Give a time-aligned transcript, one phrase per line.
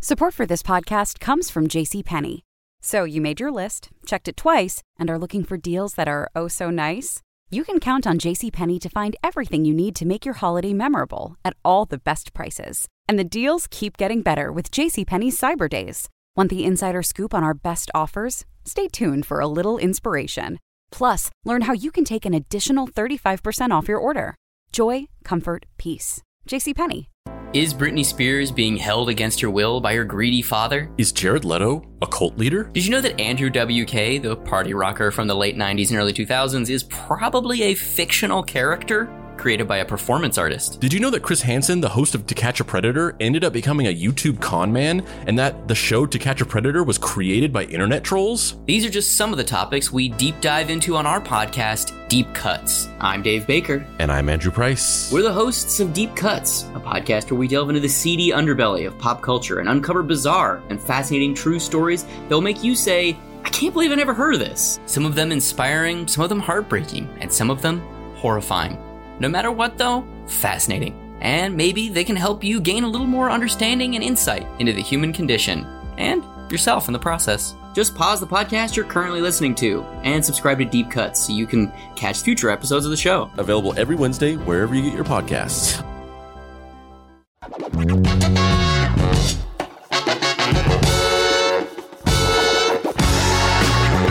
[0.00, 2.42] Support for this podcast comes from JCPenney.
[2.80, 6.30] So you made your list, checked it twice, and are looking for deals that are
[6.36, 7.20] oh so nice?
[7.50, 11.36] You can count on JCPenney to find everything you need to make your holiday memorable
[11.44, 12.86] at all the best prices.
[13.08, 16.08] And the deals keep getting better with JCPenney's Cyber Days.
[16.36, 18.44] Want the insider scoop on our best offers?
[18.64, 20.60] Stay tuned for a little inspiration.
[20.92, 24.36] Plus, learn how you can take an additional 35% off your order.
[24.70, 26.22] Joy, comfort, peace.
[26.48, 27.06] JCPenney.
[27.54, 30.90] Is Britney Spears being held against her will by her greedy father?
[30.98, 32.64] Is Jared Leto a cult leader?
[32.64, 36.12] Did you know that Andrew WK, the party rocker from the late 90s and early
[36.12, 39.06] 2000s, is probably a fictional character?
[39.38, 40.80] Created by a performance artist.
[40.80, 43.52] Did you know that Chris Hansen, the host of To Catch a Predator, ended up
[43.52, 47.52] becoming a YouTube con man and that the show To Catch a Predator was created
[47.52, 48.56] by internet trolls?
[48.66, 52.32] These are just some of the topics we deep dive into on our podcast, Deep
[52.34, 52.88] Cuts.
[53.00, 53.86] I'm Dave Baker.
[53.98, 55.12] And I'm Andrew Price.
[55.12, 58.86] We're the hosts of Deep Cuts, a podcast where we delve into the seedy underbelly
[58.86, 63.16] of pop culture and uncover bizarre and fascinating true stories that will make you say,
[63.44, 64.80] I can't believe I never heard of this.
[64.86, 67.80] Some of them inspiring, some of them heartbreaking, and some of them
[68.16, 68.78] horrifying.
[69.20, 70.94] No matter what, though, fascinating.
[71.20, 74.80] And maybe they can help you gain a little more understanding and insight into the
[74.80, 75.66] human condition
[75.96, 77.56] and yourself in the process.
[77.74, 81.46] Just pause the podcast you're currently listening to and subscribe to Deep Cuts so you
[81.46, 83.28] can catch future episodes of the show.
[83.38, 85.84] Available every Wednesday wherever you get your podcasts.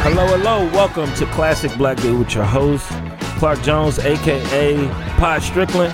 [0.03, 0.65] Hello, hello.
[0.71, 2.91] Welcome to Classic Black Dude with your host,
[3.37, 5.93] Clark Jones, aka Pod Strickland.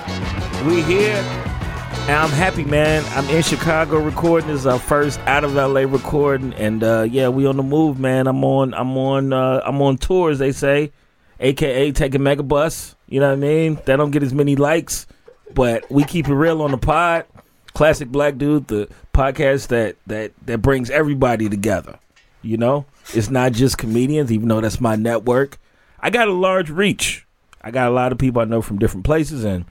[0.66, 3.04] We here, and I'm happy, man.
[3.10, 4.48] I'm in Chicago recording.
[4.48, 7.98] This is our first out of LA recording, and uh, yeah, we on the move,
[7.98, 8.26] man.
[8.26, 10.90] I'm on, I'm on, uh, I'm on tour, as they say,
[11.38, 12.94] aka taking Megabus.
[13.08, 13.78] You know what I mean?
[13.84, 15.06] They don't get as many likes,
[15.52, 17.26] but we keep it real on the pod.
[17.74, 21.98] Classic Black Dude, the podcast that that that brings everybody together.
[22.40, 25.58] You know, it's not just comedians, even though that's my network.
[26.00, 27.23] I got a large reach.
[27.64, 29.64] I got a lot of people I know from different places and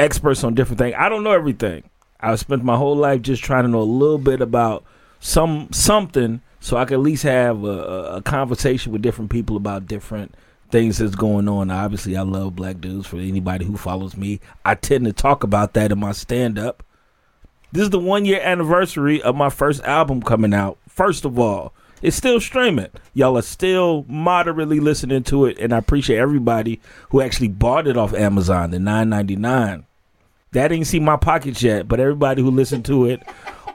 [0.00, 0.96] experts on different things.
[0.98, 1.84] I don't know everything.
[2.18, 4.84] I've spent my whole life just trying to know a little bit about
[5.20, 9.86] some something so I can at least have a, a conversation with different people about
[9.86, 10.34] different
[10.72, 11.70] things that's going on.
[11.70, 13.06] Obviously, I love black dudes.
[13.06, 16.82] For anybody who follows me, I tend to talk about that in my stand up.
[17.70, 20.78] This is the one year anniversary of my first album coming out.
[20.88, 22.88] First of all, it's still streaming.
[23.14, 26.80] Y'all are still moderately listening to it, and I appreciate everybody
[27.10, 29.86] who actually bought it off Amazon, the nine ninety nine.
[30.52, 33.22] That didn't see my pockets yet, but everybody who listened to it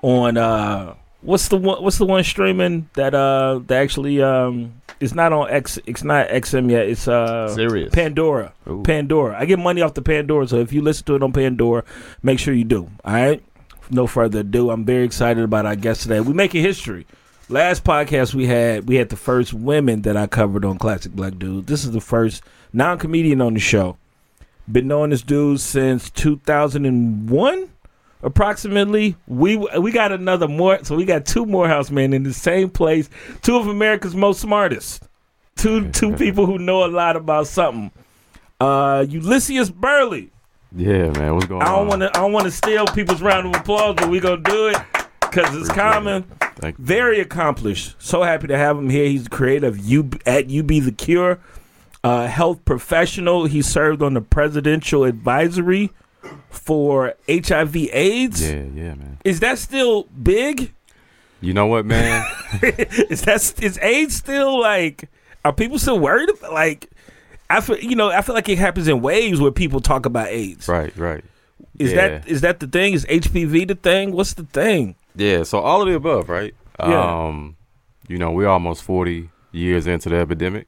[0.01, 5.13] on uh what's the one what's the one streaming that uh that actually um it's
[5.13, 7.93] not on X it's not XM yet, it's uh Sirius.
[7.93, 8.53] Pandora.
[8.67, 8.83] Ooh.
[8.83, 9.39] Pandora.
[9.39, 11.83] I get money off the Pandora, so if you listen to it on Pandora,
[12.23, 12.89] make sure you do.
[13.03, 13.43] All right?
[13.89, 14.69] No further ado.
[14.71, 16.21] I'm very excited about our guest today.
[16.21, 17.05] We making history.
[17.51, 21.37] Last podcast we had, we had the first women that I covered on Classic Black
[21.37, 21.67] Dude.
[21.67, 23.97] This is the first non comedian on the show.
[24.71, 27.69] Been knowing this dude since 2001,
[28.23, 29.17] approximately.
[29.27, 33.09] We we got another more, so we got two Morehouse men in the same place.
[33.41, 35.03] Two of America's most smartest.
[35.57, 37.91] Two two people who know a lot about something.
[38.61, 40.31] Uh, Ulysses Burley.
[40.73, 41.35] Yeah, man.
[41.35, 41.79] What's going I on?
[41.79, 42.09] don't want to.
[42.17, 44.77] I don't want to steal people's round of applause, but we gonna do it
[45.31, 46.23] because it's common.
[46.57, 46.83] Thank you.
[46.85, 47.95] Very accomplished.
[47.99, 49.05] So happy to have him here.
[49.05, 51.39] He's the creator of U at UB The Cure,
[52.03, 53.45] uh, health professional.
[53.45, 55.91] He served on the presidential advisory
[56.49, 58.41] for HIV/AIDS.
[58.43, 59.17] Yeah, yeah, man.
[59.23, 60.73] Is that still big?
[61.39, 62.23] You know what, man?
[62.61, 65.09] is that is AIDS still like?
[65.43, 66.29] Are people still worried?
[66.29, 66.87] About, like,
[67.49, 70.27] I feel you know I feel like it happens in waves where people talk about
[70.27, 70.67] AIDS.
[70.67, 71.23] right, right.
[71.79, 72.07] Is Yeah.
[72.19, 72.93] that is that the thing?
[72.93, 74.11] Is HPV the thing?
[74.11, 74.95] What's the thing?
[75.15, 76.53] Yeah, so all of the above, right?
[76.79, 77.25] Yeah.
[77.27, 77.57] Um,
[78.07, 80.67] you know, we're almost 40 years into the epidemic.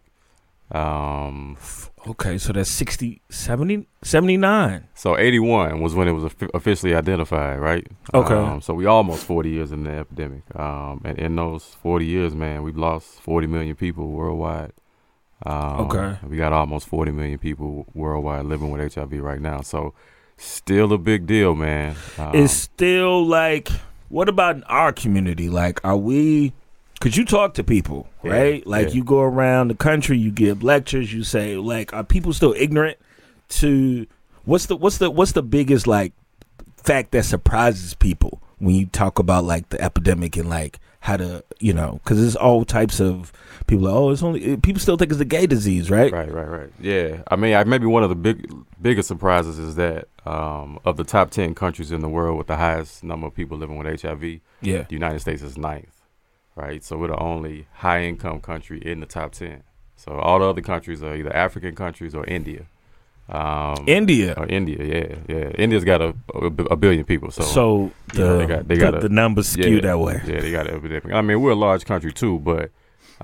[0.71, 1.57] Um,
[2.05, 4.87] Okay, so that's 60, 70, 79.
[4.93, 7.87] so 81 was when it was officially identified, right?
[8.13, 8.33] Okay.
[8.33, 10.41] Um, so we almost 40 years in the epidemic.
[10.53, 14.73] Um, and in those 40 years, man, we've lost 40 million people worldwide.
[15.45, 16.17] Um, Okay.
[16.27, 19.61] We got almost 40 million people worldwide living with HIV right now.
[19.61, 19.93] So
[20.35, 21.95] still a big deal, man.
[22.17, 23.69] Um, It's still like,
[24.13, 25.49] what about in our community?
[25.49, 26.53] Like, are we?
[27.01, 28.67] Cause you talk to people, Yeah, right?
[28.67, 28.93] Like yeah.
[28.93, 32.97] you go around the country, you give lectures, you say, like, are people still ignorant
[33.49, 34.05] to
[34.45, 36.13] what's the what's the what's the biggest like
[36.77, 41.43] fact that surprises people when you talk about like the epidemic and like how to
[41.59, 43.33] you know because there's all types of
[43.67, 43.85] people.
[43.85, 46.11] Like, oh, it's only people still think it's a gay disease, right?
[46.11, 46.69] Right, right, right.
[46.79, 48.49] Yeah, I mean, I, maybe one of the big
[48.81, 52.55] biggest surprises is that um, of the top ten countries in the world with the
[52.55, 54.23] highest number of people living with HIV,
[54.61, 54.83] Yeah.
[54.83, 56.01] the United States is ninth,
[56.55, 56.81] right?
[56.83, 59.63] So we're the only high income country in the top ten.
[59.97, 62.65] So all the other countries are either African countries or India.
[63.29, 64.33] Um, India.
[64.37, 65.47] or India, yeah, yeah.
[65.51, 68.75] India's got a, a, a billion people, so So the you know, they got- they
[68.75, 70.21] the, got a- the numbers skew that way.
[70.27, 71.13] Yeah, they got epidemic.
[71.13, 72.69] I mean, we're a large country too, but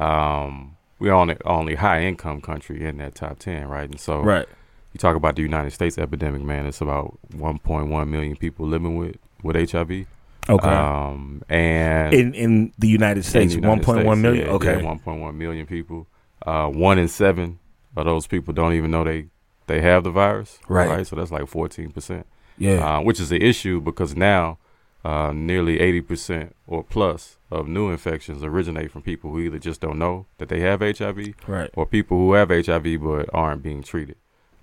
[0.01, 3.89] um, we're only only high income country in that top ten, right?
[3.89, 4.47] And so Right.
[4.93, 6.65] you talk about the United States epidemic, man.
[6.65, 10.05] It's about 1.1 million people living with with HIV.
[10.49, 10.67] Okay.
[10.67, 14.47] Um, and in in the United States, the United point one States, million.
[14.47, 14.81] yeah, okay.
[14.81, 16.07] yeah, 1.1 million people.
[16.45, 17.59] Uh, one in seven
[17.97, 19.25] of those people don't even know they
[19.69, 20.59] they have the virus.
[20.67, 21.07] Right.
[21.07, 22.27] So that's like 14 percent
[22.59, 22.97] yeah.
[22.97, 24.59] uh, which is the issue because now
[25.03, 29.97] uh, nearly 80% or plus of new infections originate from people who either just don't
[29.97, 31.69] know that they have HIV right.
[31.73, 34.17] or people who have HIV but aren't being treated.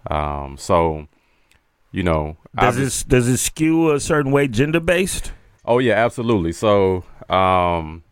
[0.08, 1.08] Um, so,
[1.90, 5.32] you know, Does this does it skew a certain way gender based?
[5.64, 6.52] oh yeah, absolutely.
[6.52, 8.04] So, um,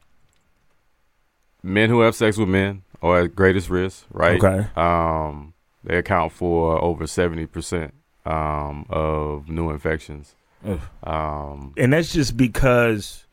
[1.62, 4.42] men who have sex with men are at greatest risk, right?
[4.42, 4.66] Okay.
[4.74, 5.53] Um,
[5.84, 7.92] they account for over 70%
[8.26, 10.34] um, of new infections.
[11.02, 13.24] Um, And that's just because,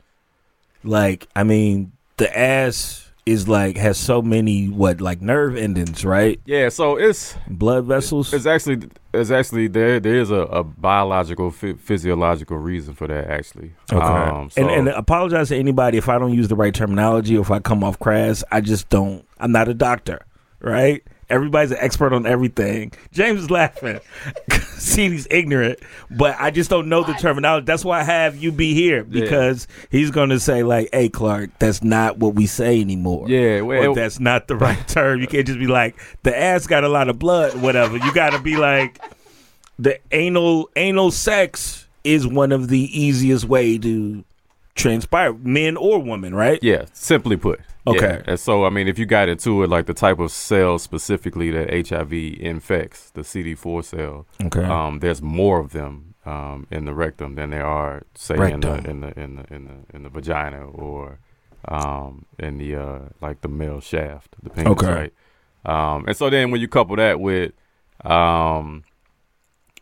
[0.83, 6.39] like, I mean, the ass is like has so many what like nerve endings, right?
[6.45, 8.33] Yeah, so it's Blood vessels.
[8.33, 13.29] it's actually it's actually there there is a, a biological phy- physiological reason for that
[13.29, 13.73] actually.
[13.93, 14.01] Okay.
[14.03, 17.41] Um, so, and and apologize to anybody if I don't use the right terminology or
[17.41, 18.43] if I come off crass.
[18.51, 19.25] I just don't.
[19.39, 20.25] I'm not a doctor,
[20.59, 21.03] right?
[21.31, 22.91] Everybody's an expert on everything.
[23.11, 23.99] James is laughing.
[24.77, 25.79] See, he's ignorant,
[26.09, 27.65] but I just don't know the terminology.
[27.65, 31.51] That's why I have you be here because he's going to say like, "Hey, Clark,
[31.59, 35.21] that's not what we say anymore." yeah, Or that's not the right term.
[35.21, 37.97] You can't just be like the ass got a lot of blood, whatever.
[37.97, 38.99] You got to be like
[39.79, 44.23] the anal anal sex is one of the easiest way to
[44.75, 46.59] transpire, men or women, right?
[46.63, 47.59] yeah, simply put.
[47.85, 47.93] Yeah.
[47.93, 48.23] Okay.
[48.27, 51.49] And so I mean if you got into it like the type of cell specifically
[51.51, 54.63] that HIV infects, the CD4 cell, Okay.
[54.63, 58.75] um, there's more of them um, in the rectum than there are say in the
[58.87, 61.17] in the in the in the in the vagina or
[61.67, 64.87] um, in the uh, like the male shaft, the penis, Okay.
[64.93, 65.13] right?
[65.65, 67.51] Um, and so then when you couple that with
[68.05, 68.83] um,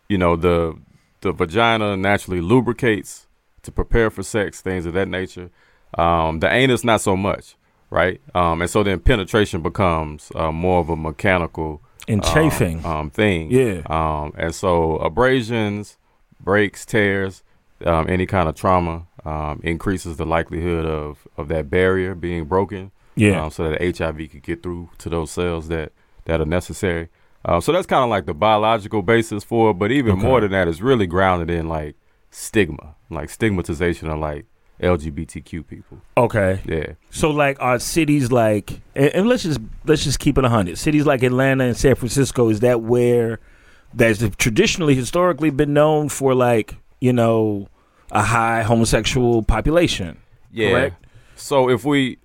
[0.08, 0.78] you know the
[1.22, 3.28] the vagina naturally lubricates
[3.64, 5.50] to prepare for sex, things of that nature.
[5.98, 7.56] Um, the anus not so much,
[7.90, 8.22] right?
[8.36, 12.86] Um, and so then penetration becomes uh, more of a mechanical and um, chafing.
[12.86, 13.52] um, thing.
[13.52, 13.82] Yeah.
[13.88, 15.98] Um, and so abrasions,
[16.40, 17.44] breaks, tears,
[17.86, 22.92] um, any kind of trauma um, increases the likelihood of, of that barrier being broken.
[23.16, 23.44] yeah.
[23.44, 25.92] Um, so that HIV could get through to those cells that,
[26.26, 27.10] that are necessary.
[27.46, 29.76] Uh, so that's kind of like the biological basis for it.
[29.76, 30.22] But even Okay.
[30.28, 31.96] more than that, it's really grounded in like
[32.32, 34.46] stigma, like stigmatization of like
[34.82, 36.02] LGBTQ people.
[36.18, 36.62] okay.
[36.66, 36.94] Yeah.
[37.10, 40.78] So like are cities like and, and let's just let's just keep it hundred.
[40.78, 43.40] Cities like Atlanta and San Francisco, is that where
[43.94, 47.68] that's traditionally historically been known for like, you know,
[48.12, 50.18] a high homosexual population.
[50.52, 50.72] Yeah.
[50.72, 51.06] Correct?
[51.36, 52.20] So if we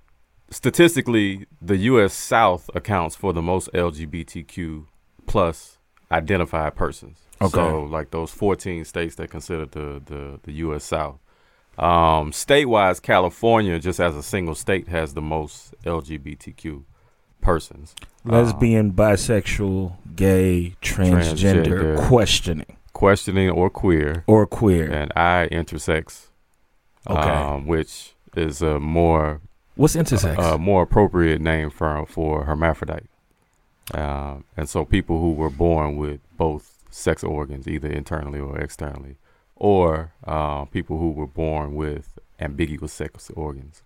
[0.51, 2.15] statistically, the U.S.
[2.15, 4.87] South accounts for the most LGBTQ
[5.27, 5.79] plus
[6.11, 7.19] identified persons.
[7.41, 7.51] Okay.
[7.53, 10.85] So like those 14 states that consider the the, the U.S.
[10.85, 11.19] South.
[11.77, 16.85] Um, state-wise, California, just as a single state, has the most LGBTQ
[17.41, 17.97] persons.
[18.25, 22.07] Lesbian, bisexual, gay, transgender, Transgender.
[22.07, 24.91] questioning questioning or queer, or queer.
[24.91, 26.29] and I intersex.
[27.11, 27.21] Okay.
[27.21, 29.43] Um, which is a more
[29.75, 30.55] What's intersex?
[30.55, 33.09] a more appropriate name for for hermaphrodite.
[33.93, 39.17] Um, and so people who were born with both sex organs, either internally or externally,
[39.57, 43.83] or uh, people who were born with ambiguous sex organs,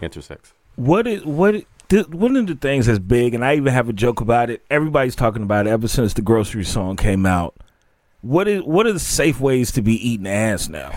[0.00, 0.52] intersex.
[0.76, 3.92] what is what th- one of the things that's big, and I even have a
[3.92, 4.62] joke about it.
[4.70, 7.54] Everybody's talking about it ever since the grocery song came out.
[8.22, 10.92] What is what are the safe ways to be eating ass now?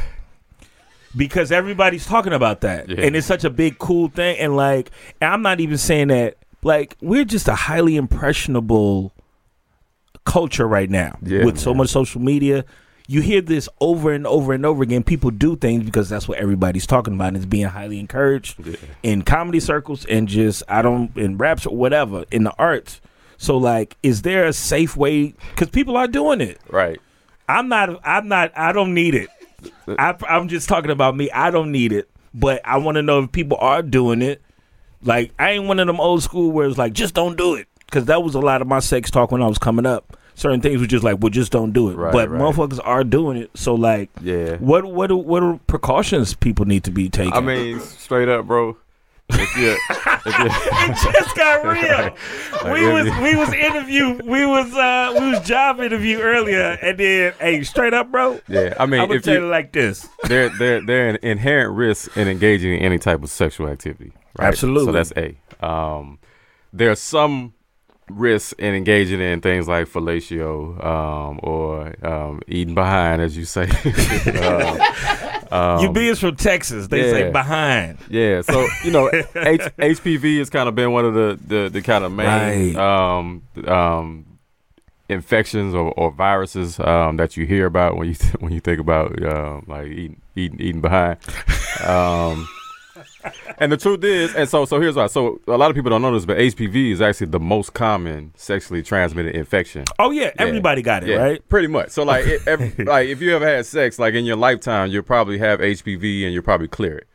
[1.15, 3.01] Because everybody's talking about that, Yeah.
[3.05, 4.37] and it's such a big cool thing.
[4.39, 4.89] And like,
[5.21, 6.37] and I'm not even saying that.
[6.65, 9.11] Like, we're just a highly impressionable
[10.25, 12.65] culture right now Yeah, with so much social media.
[13.07, 15.03] You hear this over and over and over again.
[15.03, 17.29] People do things because that's what everybody's talking about.
[17.29, 18.75] And it's being highly encouraged Yeah.
[19.03, 23.01] in comedy circles and just I don't in raps or whatever in the arts.
[23.37, 25.33] So like, is there a safe way?
[25.51, 26.59] Because people are doing it.
[26.69, 26.99] Right.
[27.49, 27.99] I'm not.
[28.05, 28.53] I'm not.
[28.57, 29.29] I don't need it.
[29.99, 31.29] I, I'm just talking about me.
[31.31, 34.41] I don't need it, but I want to know if people are doing it.
[35.01, 37.67] Like I ain't one of them old school where it's like just don't do it
[37.93, 40.17] because that was a lot of my sex talk when I was coming up.
[40.33, 41.95] Certain things were just like, well, just don't do it.
[41.95, 42.41] Right, but right.
[42.41, 43.51] motherfuckers are doing it.
[43.53, 44.55] So like, Yeah.
[44.57, 47.33] what what are- what are precautions people need to be taking?
[47.33, 48.75] I mean, straight up, bro.
[49.29, 49.77] If you,
[50.25, 52.15] if you, just got real.
[52.73, 56.97] we was you- we was interview we was uh we was job interview earlier and
[56.97, 58.39] then hey straight up bro.
[58.47, 60.09] yeah, I mean, I'm if tell you you, like this.
[60.23, 64.13] there, there, there are inherent risks in engaging in any type of sexual activity.
[64.37, 64.47] Right?
[64.47, 64.85] Absolutely.
[64.87, 65.65] So that's a.
[65.65, 66.17] Um,
[66.73, 67.53] there's some
[68.09, 73.67] risks in engaging in things like fellatio um, or um, eating behind, as you say.
[75.51, 76.87] Um, you be from Texas.
[76.87, 77.99] They say behind.
[78.09, 79.25] Yeah, so you know, H-
[79.77, 82.75] HPV has kind of been one of the the, the kind of main Right.
[82.75, 84.25] um, um,
[85.09, 88.79] infections or, or viruses um, that you hear about when you th- when you think
[88.79, 91.19] about um, like eating eating eating behind.
[93.57, 95.07] And the truth is, and so so here's why.
[95.07, 98.33] So a lot of people don't know this, but HPV is actually the most common
[98.35, 99.85] sexually transmitted infection.
[99.99, 101.49] Oh yeah, everybody got it, Yeah, right?
[101.49, 101.89] Pretty much.
[101.89, 105.03] So like, it, every, like if you ever had sex, like in your lifetime, you'll
[105.03, 107.07] probably have HPV and you'll probably clear it.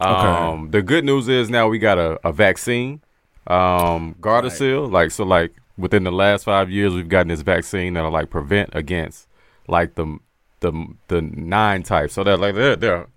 [0.00, 3.02] Um, The good news is now we got a, a vaccine,
[3.46, 4.90] um, Gardasil.
[4.90, 8.70] Like so, like within the last five years, we've gotten this vaccine that'll like prevent
[8.72, 9.28] against
[9.68, 10.18] like the
[10.60, 10.72] the
[11.08, 12.14] the nine types.
[12.14, 13.08] So that like there, there are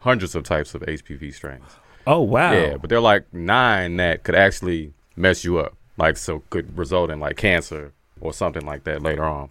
[0.00, 1.76] hundreds of types of HPV strains.
[2.06, 2.52] Oh wow.
[2.52, 7.10] Yeah, but they're like nine that could actually mess you up, like so could result
[7.10, 9.50] in like cancer or something like that later on.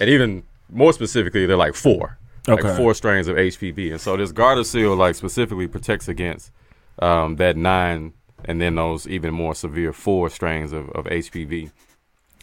[0.00, 2.62] And even more specifically, they're like four, Okay.
[2.62, 3.92] like four strains of HPV.
[3.92, 6.50] And so this Gardasil like specifically protects against
[6.98, 8.12] um, that nine
[8.44, 11.70] and then those even more severe four strains of, of HPV.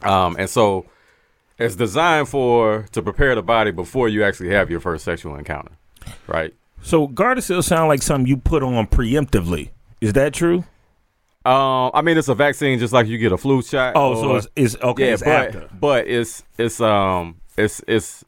[0.02, 0.86] Um, and so
[1.58, 5.72] it's designed for to prepare the body before you actually have your first sexual encounter,
[6.28, 6.54] right?
[6.84, 9.70] So Gardasil sound like something you put on preemptively.
[10.02, 10.66] Is that true?
[11.46, 13.94] Um, I mean, it's a vaccine just like you get a flu shot.
[13.96, 15.08] Oh, so it's, it's okay.
[15.08, 15.70] yeah, it's but after.
[15.80, 18.24] but it's it's um it's it's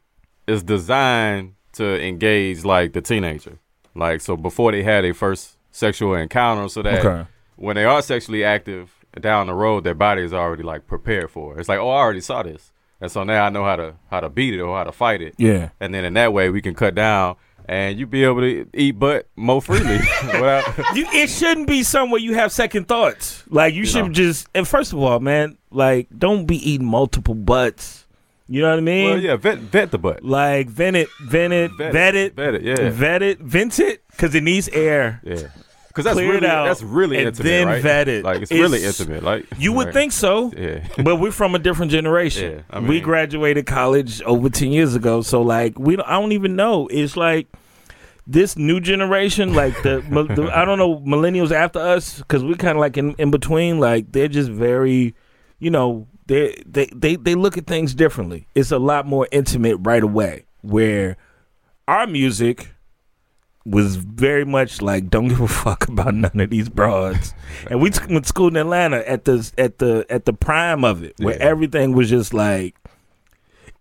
[0.47, 3.57] it's designed to engage like the teenager,
[3.93, 7.25] like so before they had their first sexual encounter, so that Okay.
[7.55, 11.55] when they are sexually active down the road, their body is already like prepared for
[11.55, 11.59] it.
[11.59, 14.19] It's like, oh, I already saw this, and so now I know how to how
[14.19, 15.35] to beat it or how to fight it.
[15.37, 15.69] Yeah.
[15.79, 17.35] and then in that way we can cut down.
[17.67, 19.97] And you be able to eat butt more freely.
[20.23, 23.43] without, You, it shouldn't be somewhere you have second thoughts.
[23.49, 24.11] Like you should know.
[24.11, 24.47] just.
[24.53, 28.05] And first of all, man, like don't be eating multiple butts.
[28.47, 29.09] You know what I mean?
[29.09, 30.23] well, yeah, vet, vet the butt.
[30.23, 32.89] Like vent it, vent it, Vet it, vet it, vet it, yeah.
[32.91, 35.19] vet it, vent it, because it needs air.
[35.23, 35.47] Yeah,
[35.95, 37.81] because that's Clear it really out that's really and intimate, then right?
[37.81, 38.25] vet it.
[38.25, 39.23] Like it's, really intimate.
[39.23, 40.51] Like You would think so.
[40.51, 40.85] Yeah.
[41.01, 42.51] but we're from a different generation.
[42.51, 46.33] Yeah, I we graduated college over ten years ago, so like we don't, I don't
[46.33, 46.87] even know.
[46.87, 47.47] It's like
[48.27, 50.01] this new generation, like the,
[50.35, 53.79] the I don't know millennials after us, because we're kind of like in, in between.
[53.79, 55.15] Like they're just very,
[55.59, 58.49] you know, they they they they look at things differently.
[58.53, 60.43] It's a lot more intimate right away.
[60.61, 61.15] Where
[61.87, 62.74] our music
[63.65, 67.33] was very much like don't give a fuck about none of these broads.
[67.69, 70.83] and we t- went to school in Atlanta at the at the at the prime
[70.83, 71.43] of it, where Yeah.
[71.43, 72.75] everything was just like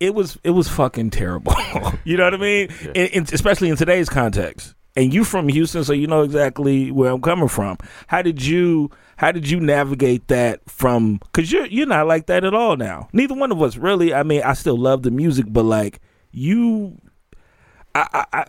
[0.00, 1.54] it was it was fucking terrible.
[2.04, 2.68] you know what I mean?
[2.94, 4.74] In, in, especially in today's context.
[4.96, 7.76] And you from Houston, so you know exactly where I'm coming from.
[8.06, 11.16] How did you how did you navigate that from?
[11.32, 13.08] Because you're you're not like that at all now.
[13.12, 14.14] Neither one of us really.
[14.14, 16.00] I mean, I still love the music, but like
[16.30, 16.96] you,
[17.94, 18.44] I, I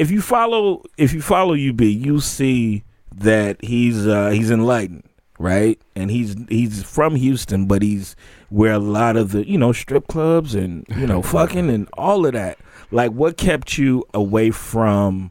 [0.00, 5.06] if you follow if you follow UB, you see that he's uh, he's enlightened,
[5.38, 5.78] right?
[5.94, 8.16] And he's he's from Houston, but he's
[8.48, 12.24] where a lot of the you know strip clubs and you know fucking and all
[12.24, 12.58] of that.
[12.90, 15.30] Like, what kept you away from,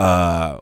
[0.00, 0.58] uh,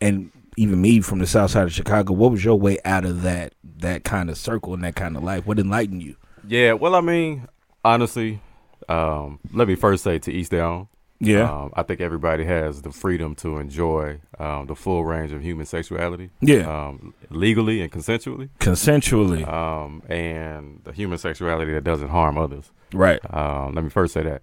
[0.00, 2.12] and even me from the South Side of Chicago?
[2.12, 5.22] What was your way out of that that kind of circle and that kind of
[5.22, 5.46] life?
[5.46, 6.16] What enlightened you?
[6.48, 7.46] Yeah, well, I mean,
[7.84, 8.40] honestly,
[8.88, 10.88] um, let me first say to each their own.
[11.18, 15.40] Yeah, Um, I think everybody has the freedom to enjoy um, the full range of
[15.42, 16.28] human sexuality.
[16.40, 16.66] Yeah.
[16.88, 18.50] Um, legally and consensually.
[18.60, 22.70] consensually, Um, and the human sexuality that doesn't harm others.
[22.92, 23.20] right?
[23.34, 24.42] Um, let me first say that.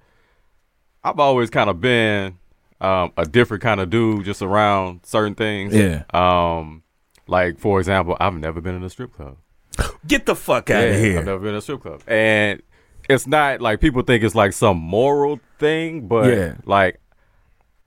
[1.04, 2.40] I've always kind of been
[2.82, 5.74] um, a different kind of dude just around certain things.
[5.76, 6.04] Yeah.
[6.14, 6.84] Um,
[7.28, 9.38] like, for example, I've never been in a strip club.
[10.08, 11.20] Get the fuck out of here.
[11.20, 12.02] I've never been in a strip club.
[12.08, 12.62] And
[13.10, 16.56] it's not like people think it's like some moral thing, but Yeah.
[16.66, 17.00] like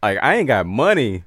[0.03, 1.25] like I ain't got money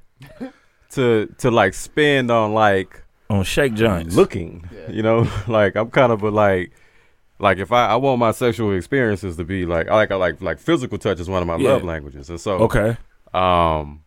[0.90, 4.14] to to like spend on like on shake joints.
[4.14, 4.68] looking.
[4.88, 5.28] You know?
[5.48, 6.72] like I'm kind of a like
[7.38, 10.40] like if I, I want my sexual experiences to be like I like I like
[10.42, 11.70] like physical touch is one of my Yeah.
[11.72, 12.28] love languages.
[12.30, 12.96] And so Okay.
[13.32, 14.02] um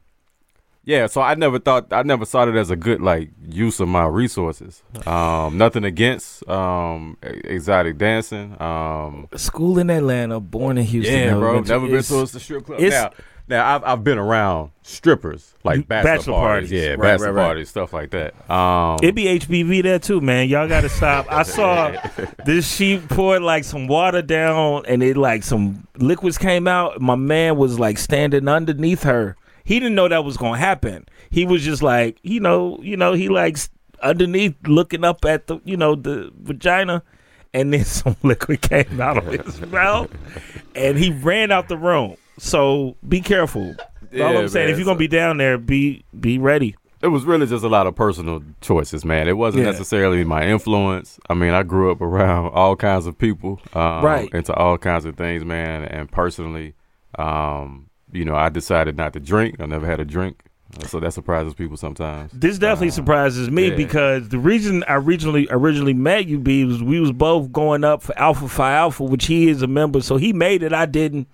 [0.86, 3.88] yeah, so I never thought I never saw it as a good like use of
[3.88, 4.84] my resources.
[5.06, 8.60] Um, nothing against um, exotic dancing.
[8.62, 11.14] Um, School in Atlanta, born in Houston.
[11.16, 12.80] yeah, bro, never been to a strip club.
[12.82, 13.12] Now,
[13.48, 16.72] now I've I've been around strippers like bachelor, Bachelor parties, parties.
[16.72, 17.46] yeah, Right, bachelor right, right.
[17.48, 18.50] parties, stuff like that.
[18.52, 20.48] Um, It be HBV there too, man.
[20.48, 21.26] Y'all got to stop.
[21.30, 21.92] I saw
[22.46, 27.02] this sheep poured like some water down, and it like some liquids came out.
[27.02, 29.36] My man was like standing underneath her.
[29.64, 31.06] He didn't know that was gonna happen.
[31.30, 33.70] He was just like, you know, you know, he likes
[34.02, 37.02] underneath looking up at the, you know, the vagina,
[37.54, 40.10] and then some liquid came out of his mouth,
[40.76, 42.16] and he ran out the room.
[42.40, 43.76] So be careful.
[43.80, 46.76] All Yeah, I'm saying, man, if you're gonna be down there, be be ready.
[47.02, 49.28] it was really just a lot of personal choices, man.
[49.28, 49.72] It wasn't Yeah.
[49.72, 51.20] necessarily my influence.
[51.30, 54.30] I mean, I grew up around all kinds of people, um, Right.
[54.34, 55.84] into all kinds of things, man.
[55.84, 56.74] And personally,
[57.18, 59.60] um, you know, I decided not to drink.
[59.60, 60.44] I never had a drink,
[60.80, 62.32] Uh, so that surprises people sometimes.
[62.32, 63.76] This definitely surprises me yeah.
[63.76, 68.02] because the reason I originally originally met you, B, was we was both going up
[68.02, 71.28] for Alpha Phi Alpha, which he is a member, so he made it, I didn't.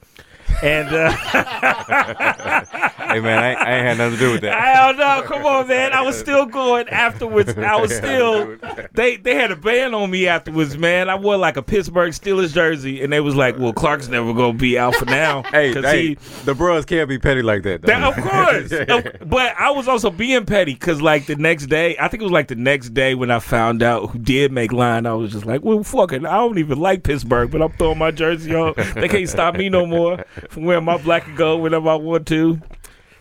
[0.62, 4.58] And uh, hey, man, I, ain't- I ain't had nothing to do with that.
[4.58, 5.94] I don't know, come on, man.
[5.94, 7.58] I was still going afterwards.
[7.58, 8.58] I was still
[8.94, 11.10] they they had a ban on me afterwards, man.
[11.10, 14.58] I wore like a Pittsburgh Steelers jersey, and they was like, "Well, Clark's never gonna
[14.58, 17.82] be out for now." Hey, hey, he- the bros can't be petty like that.
[17.84, 19.14] That, of course.
[19.30, 22.32] But I was also being petty because, like, the next day, I think it was
[22.32, 25.46] like the next day when I found out who did make line, I was just
[25.46, 26.26] like, well, fuck it.
[26.26, 28.74] I don't even like Pittsburgh, but I'm throwing my jersey on.
[28.96, 32.28] They can't stop me no more from wearing my black and gold whenever I want
[32.28, 32.62] to.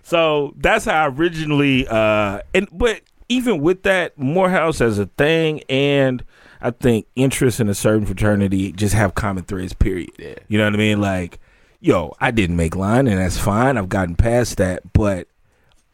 [0.02, 5.62] So that's how I originally, uh, and but even with that, Morehouse as a thing,
[5.68, 6.25] and
[6.62, 9.75] I think interest in a certain fraternity just have common threads.
[9.75, 10.10] Period.
[10.18, 10.34] Yeah.
[10.48, 11.00] You know what I mean?
[11.00, 11.38] Like,
[11.80, 13.76] yo, I didn't make line, and that's fine.
[13.76, 15.28] I've gotten past that, but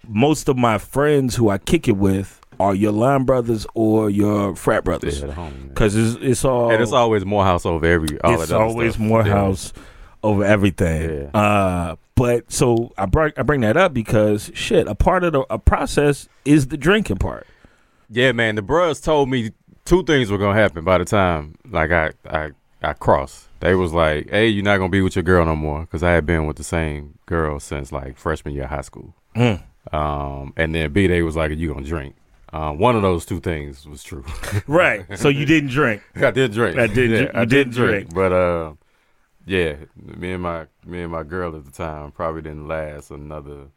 [0.06, 4.54] most of my friends who I kick it with are your line brothers or your
[4.54, 5.68] frat brothers, Yeah, the homie, man.
[5.68, 8.20] because it's it's all and it's always Morehouse over every.
[8.20, 8.96] All it's that always.
[8.96, 9.72] Morehouse
[10.24, 11.28] over everything.
[11.34, 11.40] Yeah.
[11.40, 15.44] Uh, but so I bring I bring that up because shit, a part of the
[15.50, 17.46] a process is the drinking part.
[18.10, 18.54] Yeah, man.
[18.54, 19.50] The bros told me
[19.84, 22.50] two things were gonna happen by the time like I I
[22.82, 23.48] I crossed.
[23.60, 26.12] They was like, "Hey, you're not gonna be with your girl no more," because I
[26.12, 29.14] had been with the same girl since like freshman year of high school.
[29.34, 29.62] Mm.
[29.92, 32.14] Um, and then B Day was like, "You gonna drink?"
[32.52, 34.24] Um, one of those two things was true.
[34.68, 35.04] Right.
[35.18, 36.02] So you didn't drink.
[36.14, 36.78] I did drink.
[36.78, 38.10] I did Yeah, I did drink.
[38.10, 38.14] drink.
[38.14, 38.72] But uh,
[39.46, 43.68] yeah, me and my me and my girl at the time probably didn't last another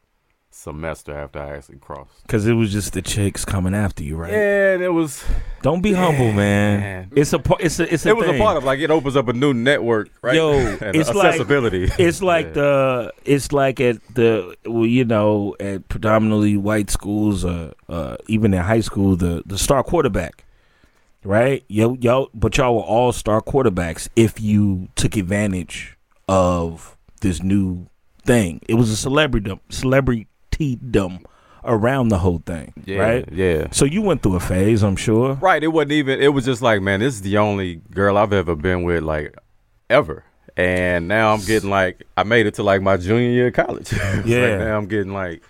[0.49, 2.21] semester after I actually crossed.
[2.23, 4.31] Because it was just the chicks coming after you, right?
[4.31, 5.23] Yeah, it was.
[5.61, 6.79] Don't be humble, man.
[6.79, 7.11] man.
[7.15, 8.35] It's a par- it's a it's a It was thing.
[8.35, 10.35] a part of like it opens up a new network, right?
[10.35, 10.51] Yo,
[10.81, 11.91] And it's like- accessibility.
[11.99, 12.53] It's like Yeah.
[12.53, 18.53] the it's like at the well, you know, at predominantly white schools, uh, uh, even
[18.53, 20.43] in high school, the the star quarterback,
[21.27, 21.65] right?
[21.67, 27.87] Yo, yo, but y'all were all star quarterbacks if you took advantage of this new
[28.25, 28.61] thing.
[28.67, 31.25] It was a celebrity celebritydom
[31.63, 33.29] around the whole thing, yeah, right?
[33.31, 33.67] Yeah.
[33.71, 35.33] So you went through a phase, I'm sure.
[35.33, 35.61] Right.
[35.61, 36.21] It wasn't even.
[36.21, 39.35] It was just like, man, this is the only girl I've ever been with, like,
[39.89, 40.23] ever.
[40.55, 43.91] And now I'm getting like, I made it to like my junior year of college.
[44.25, 44.47] Yeah.
[44.47, 45.43] Like, now I'm getting like,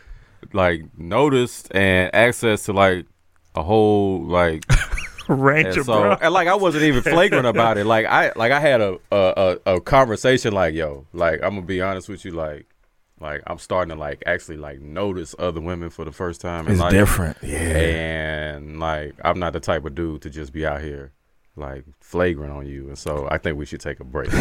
[0.54, 3.06] like noticed and access to like
[3.56, 4.66] a whole like.
[5.28, 6.18] Ranger, And so, bro.
[6.22, 7.86] and like I wasn't even flagrant about it.
[7.86, 10.54] Like I, like I had a a, a a conversation.
[10.54, 12.32] Like yo, like I'm gonna be honest with you.
[12.32, 12.66] Like,
[13.20, 16.68] like I'm starting to like actually like notice other women for the first time.
[16.68, 16.92] It's life.
[16.92, 17.60] different, yeah.
[17.60, 21.12] And like I'm not the type of dude to just be out here
[21.56, 22.88] like flagrant on you.
[22.88, 24.30] And so I think we should take a break.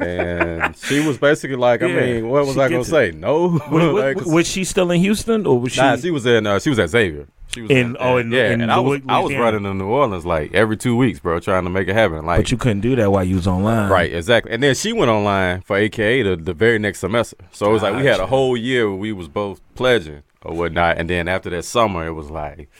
[0.00, 2.84] and she was basically like, I Yeah, mean, what was I gonna it.
[2.86, 3.10] say?
[3.12, 3.60] No.
[3.70, 5.80] Was, Like, was, she still in Houston or was she?
[5.80, 6.46] Nah, she was in.
[6.46, 7.26] Uh, she was at Xavier.
[7.52, 9.86] She was In- oh, in- yeah, in and I was I was running to New
[9.88, 12.24] Orleans like every two weeks, bro, trying to make it happen.
[12.24, 14.52] Like, but you couldn't do that while you was online, right, exactly.
[14.52, 17.36] And then she went online for AKA the, the very next semester.
[17.50, 20.54] So it was like we had a whole year where we was both pledging or
[20.54, 20.98] whatnot.
[20.98, 22.70] And then after that summer, it was like,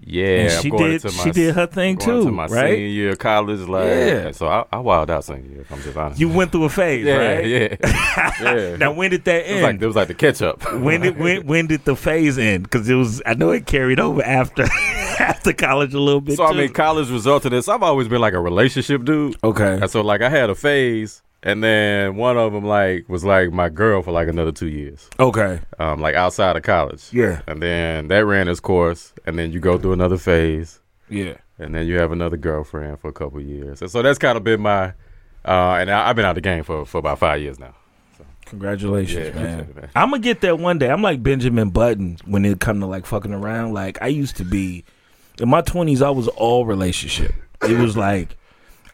[0.00, 1.10] yeah, And she did.
[1.12, 2.70] She did her thing too, to my right?
[2.74, 3.60] senior year of college.
[3.60, 4.30] Like, Yeah.
[4.32, 5.60] so I, I wild out senior year.
[5.62, 6.20] If I'm just honest.
[6.20, 7.46] You went through a phase, yeah, right?
[7.46, 7.76] yeah,
[8.42, 8.76] yeah.
[8.76, 9.82] Now, when did that it was like end?
[9.82, 10.62] it was like the catch up.
[10.74, 12.64] when did when when did the phase end?
[12.64, 14.62] Because it was, I know it carried over after
[15.20, 16.36] after college a little bit.
[16.36, 17.68] So I mean, college resulted in this.
[17.68, 19.36] I've always been like a relationship dude.
[19.44, 23.22] okay, And so like I had a phase, and then one of them like was
[23.24, 27.08] like my girl for like another two years, okay, um, like outside of college.
[27.12, 27.42] Yeah.
[27.46, 31.34] And then that ran its course, and then you go through another phase, yeah.
[31.58, 33.80] and then you have another girlfriend for a couple years.
[33.82, 34.86] And so that's kind of been my,
[35.44, 37.74] uh, and I, I've been out of the game for for about five years now.
[38.46, 39.72] Congratulations, Yeah, man.
[39.74, 39.90] man.
[39.96, 40.90] I'm gonna get that one day.
[40.90, 43.72] I'm like Benjamin Button when it come to like fucking around.
[43.72, 44.84] Like I used to be
[45.40, 46.02] in my 20s.
[46.02, 47.32] I was all relationship.
[47.62, 48.36] It was like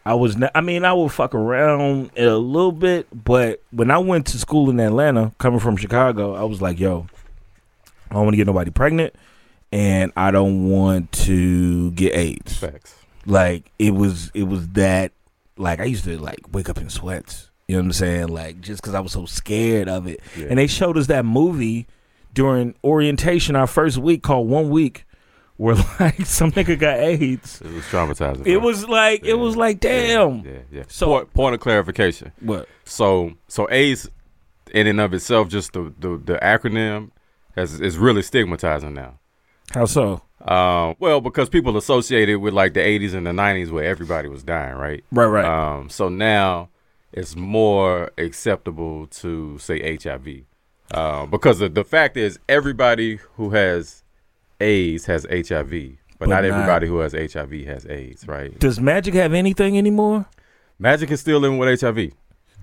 [0.05, 0.35] I was.
[0.55, 4.69] I mean, I would fuck around a little bit, but when I went to school
[4.69, 7.07] in Atlanta, coming from Chicago, I was like, yo,
[8.09, 9.13] I don't want to get nobody pregnant,
[9.71, 12.57] and I don't want to get AIDS.
[12.57, 12.95] Facts.
[13.25, 15.11] Like it was, it was that.
[15.57, 17.49] Like I used to like wake up in sweats.
[17.67, 18.27] You know what I'm saying?
[18.29, 20.19] Like just because I was so scared of it.
[20.35, 20.47] Yeah.
[20.49, 21.87] And they showed us that movie
[22.33, 25.05] during orientation our first week called One Week,
[25.61, 27.61] where like some nigga got AIDS.
[27.61, 28.47] It was traumatizing.
[28.47, 30.39] It was like it was like damn.
[30.43, 30.83] Yeah, yeah.
[30.87, 32.31] So- point, point of clarification.
[32.39, 32.67] What?
[32.83, 34.09] So so AIDS
[34.73, 37.11] in and of itself, just the the, the acronym
[37.55, 39.19] has is really stigmatizing now.
[39.71, 40.23] How so?
[40.41, 44.27] Um, well, because people associate it with like the 80s and the 90s where everybody
[44.27, 45.03] was dying, right?
[45.11, 45.45] Right, right.
[45.45, 46.69] Um, so now
[47.13, 50.45] it's more acceptable to say HIV.
[50.91, 54.03] Uh, because the, the fact is, everybody who has
[54.61, 58.57] AIDS has HIV, but, But not not- everybody who has HIV has AIDS, right?
[58.59, 60.25] Does Magic have anything anymore?
[60.79, 62.11] Magic is still living with HIV.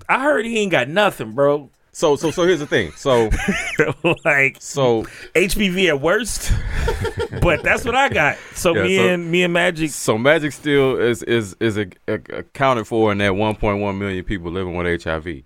[0.08, 1.70] I heard he ain't got nothing, bro.
[1.92, 2.92] So, so, so here's the thing.
[2.92, 3.28] So,
[4.24, 5.02] like so,
[5.34, 6.52] HPV at worst,
[7.42, 8.37] but that's what I got.
[8.54, 9.90] So Yeah, me so- and me and Magic.
[9.90, 14.52] so Magic still is is is a, a- accounted for in that 1.1 million people
[14.52, 15.42] living with HIV,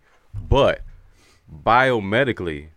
[0.48, 0.82] but
[1.64, 2.68] biomedically,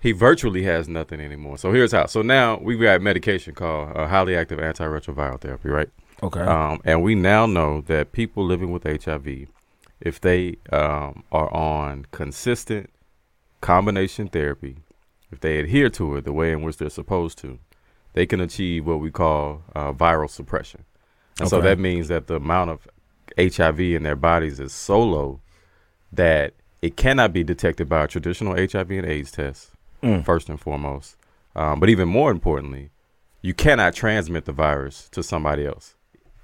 [0.00, 1.58] he virtually has nothing anymore.
[1.58, 2.06] So here's how.
[2.06, 5.90] So now we've got medication called uh, highly active antiretroviral therapy, right?
[6.22, 6.40] Okay.
[6.40, 9.48] Um, and we now know that people living with HIV,
[10.00, 12.90] if they um, are on consistent
[13.60, 14.78] combination therapy,
[15.30, 17.58] if they adhere to it the way in which they're supposed to,
[18.14, 20.84] they can achieve what we call uh, viral suppression.
[21.40, 22.88] And so that means that the amount of
[23.38, 25.40] HIV in their bodies is so low
[26.10, 29.70] that it cannot be detected by a traditional HIV and AIDS test,
[30.02, 30.24] Mm.
[30.24, 31.16] first and foremost.
[31.56, 32.90] Um, but even more importantly,
[33.42, 35.94] you cannot transmit the virus to somebody else,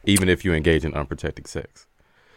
[0.05, 1.87] even if you engage in unprotected sex.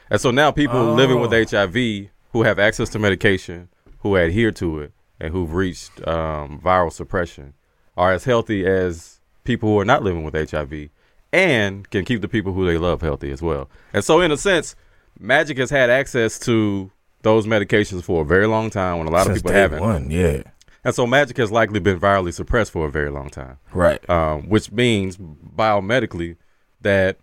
[0.09, 1.43] And so now people living with Oh.
[1.43, 6.91] HIV who have access to medication, who adhere to it, and who've reached um, viral
[6.91, 7.53] suppression
[7.95, 10.89] are as healthy as people who are not living with HIV
[11.33, 13.69] and can keep the people who they love healthy as well.
[13.93, 14.75] And so, in a sense,
[15.19, 16.91] Magic has had access to
[17.23, 19.79] those medications for a very long time when a lot Since of people day haven't.
[19.81, 20.43] One, yeah.
[20.83, 24.07] And so, Magic has likely been virally suppressed for a very long time Right.
[24.09, 26.37] um, which means biomedically
[26.81, 27.17] that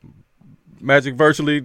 [0.80, 1.62] Magic virtually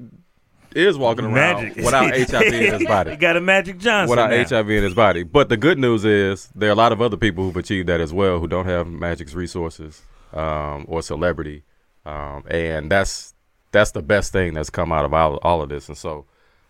[0.75, 3.11] is walking around Magic without HIV in his body.
[3.11, 4.09] he got a Magic Johnson.
[4.11, 4.43] Without now.
[4.45, 5.23] HIV in his body.
[5.23, 7.99] But the good news is there are a lot of other people who've achieved that
[7.99, 11.63] as well who don't have Magic's resources um, or celebrity.
[12.05, 13.33] Um, and that's
[13.71, 15.87] that's the best thing that's come out of all, all of this.
[15.89, 16.25] And so,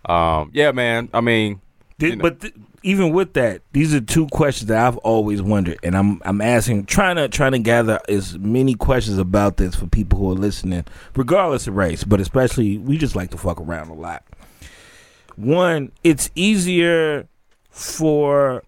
[0.06, 1.62] um, yeah, man, I mean,
[1.98, 2.22] Did- you know.
[2.24, 2.54] But th-
[2.84, 6.86] even with that, these are two questions that I've always wondered, and I'm I'm asking,
[6.86, 10.86] trying to trying to gather as many questions about this for people who are listening,
[11.16, 14.24] regardless of race, but especially we just like to fuck around a lot.
[15.36, 17.28] One, it's easier
[17.70, 18.64] for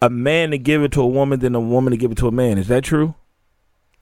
[0.00, 2.28] a man to give it to a woman than a woman to give it to
[2.28, 2.58] a man.
[2.58, 3.14] Is that true?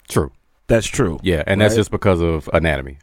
[0.09, 0.33] true.
[0.67, 1.19] That's true.
[1.23, 2.99] Yeah, and that's just because of anatomy.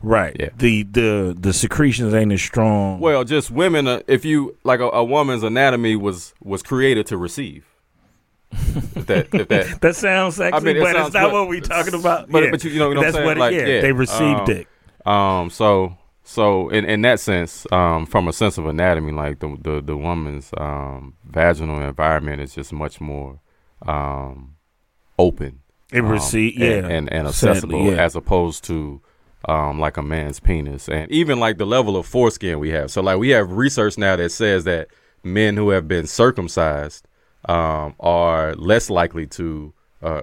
[0.00, 0.36] Right.
[0.38, 0.50] Yeah.
[0.56, 3.00] The the the secretions ain't as strong.
[3.00, 3.86] Well, just women.
[3.88, 7.64] Uh, if you like, a, a woman's anatomy was was created to receive.
[8.52, 11.48] if that, if that, that sounds sexy, I mean, it but sounds it's not what
[11.48, 12.30] we're talking about.
[12.30, 12.50] But- Yeah.
[12.50, 13.26] but you- you know what I'm that's saying?
[13.26, 14.66] what it, Like, yeah, yeah, they received um, it.
[15.06, 19.56] um, so so in in that sense, um, from a sense of anatomy, like the
[19.60, 23.40] the the woman's um vaginal environment is just much more
[23.86, 24.54] um
[25.18, 25.60] open.
[25.92, 28.02] It um, received, yeah, and, and, and accessible yeah.
[28.04, 29.00] as opposed to
[29.44, 32.90] um, like a man's penis, and even like the level of foreskin we have.
[32.90, 34.88] So like we have research now that says that
[35.22, 37.06] men who have been circumcised
[37.44, 39.72] um, are less likely to
[40.02, 40.22] uh,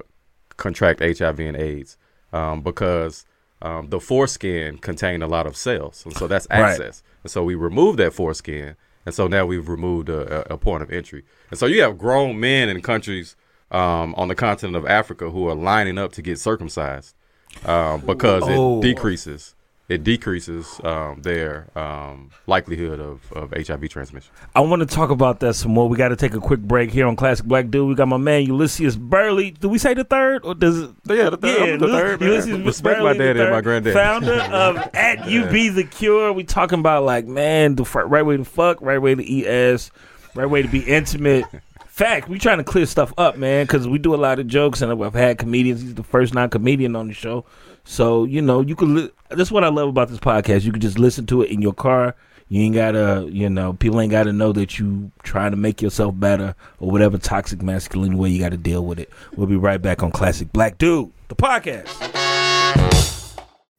[0.58, 1.98] contract HIV and AIDS
[2.34, 3.26] um, because
[3.62, 6.60] um, the foreskin contain a lot of cells, and so that's Right.
[6.72, 7.04] access.
[7.24, 8.76] And so we removed that foreskin,
[9.06, 11.24] and so now we've removed a, a, a point of entry.
[11.50, 13.36] And so you have grown men in countries
[13.72, 17.16] um, on the continent of Africa who are lining up to get circumcised
[17.66, 18.80] um, because Oh.
[18.80, 19.52] it decreases
[19.88, 24.34] it decreases um, their um, likelihood of, of HIV transmission.
[24.56, 25.88] I want to talk about that some more.
[25.88, 27.88] We got to take a quick break here on Classic Black Dude.
[27.90, 29.52] We got my man Ulysses Burley.
[29.52, 30.90] Do we say the third or does it?
[31.06, 32.30] Yeah, the third- I'm the Ulysses- third, man.
[32.30, 33.94] Ulysses Respect my Burley the daddy and my granddad.
[33.94, 36.34] Founder of at UB the Cure.
[36.34, 39.92] We talking about like man, the right way to fuck, right way to eat ass,
[40.34, 41.46] right way to be intimate.
[41.96, 44.82] Fact, we trying to clear stuff up, man, because we do a lot of jokes,
[44.82, 45.82] and I've had comedians.
[45.82, 47.46] He's the first non-comedian on the show,
[47.86, 48.90] so you know you could.
[48.90, 50.64] Li- that's what I love about this podcast.
[50.64, 52.14] You can just listen to it in your car,
[52.50, 56.20] You ain't gotta, you know, people ain't gotta know that you trying to make yourself
[56.20, 59.10] better or whatever toxic masculine way you gotta deal with it.
[59.38, 61.88] We'll be right back on Classic Black Dude, the podcast.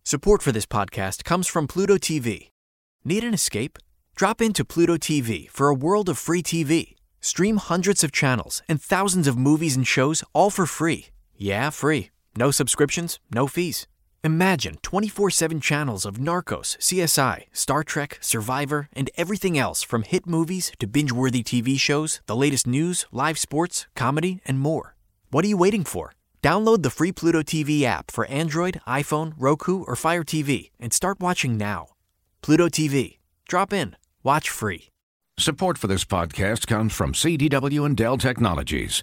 [0.05, 2.49] Support for this podcast comes from Pluto TV.
[3.05, 3.79] Need an escape?
[4.15, 6.96] Drop into Pluto TV for a world of free TV.
[7.27, 11.07] Stream hundreds of channels and thousands of movies and shows all for free.
[11.37, 12.11] Yeah, free.
[12.37, 13.89] No subscriptions, no fees.
[14.23, 20.25] Imagine 24 7 channels of Narcos, CSI, Star Trek, Survivor, and everything else from hit
[20.25, 24.95] movies to binge worthy TV shows, the latest news, live sports, comedy, and more.
[25.33, 26.15] What are you waiting for?
[26.45, 31.19] Download the free Pluto TV app for Android, iPhone, Roku, or Fire TV and start
[31.19, 31.89] watching now.
[32.41, 33.19] Pluto TV.
[33.49, 33.97] Drop in.
[34.23, 34.91] Watch free.
[35.39, 39.03] Support for this podcast comes from CDW and Dell Technologies.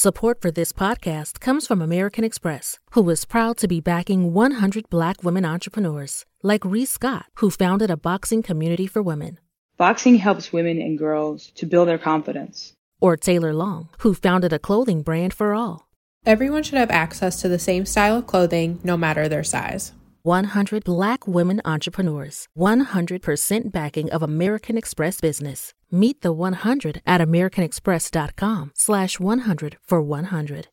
[0.00, 4.88] Support for this podcast comes from American Express, who is proud to be backing 100
[4.90, 9.40] Black women entrepreneurs, like Reese Scott, who founded a boxing community for women,
[9.76, 12.74] Boxing helps women and girls to build their confidence.
[13.00, 15.88] or Taylor Long, who founded a clothing brand for all.
[16.24, 19.94] Everyone should have access to the same style of clothing, no matter their size.
[20.22, 25.74] 100 Black women entrepreneurs, 100% backing of American Express business.
[25.90, 30.68] Meet the 100 at americanexpress.com slash 100 for 100.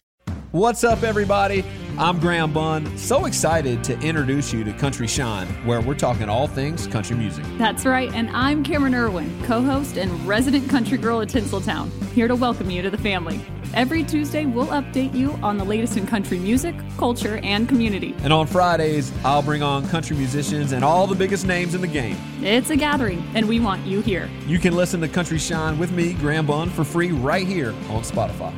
[0.55, 1.65] What's up, everybody?
[1.97, 2.97] I'm Graham Bunn.
[2.97, 7.43] So excited to introduce you to Country Shine, where we're talking all things country music.
[7.57, 12.29] That's right, and I'm Cameron Irwin, co host and resident country girl at Tinseltown, here
[12.29, 13.41] to welcome you to the family.
[13.73, 18.15] Every Tuesday, we'll update you on the latest in country music, culture, and community.
[18.23, 21.87] And on Fridays, I'll bring on country musicians and all the biggest names in the
[21.87, 22.15] game.
[22.39, 24.29] It's a gathering, and we want you here.
[24.47, 28.03] You can listen to Country Shine with me, Graham Bunn, for free right here on
[28.03, 28.53] Spotify.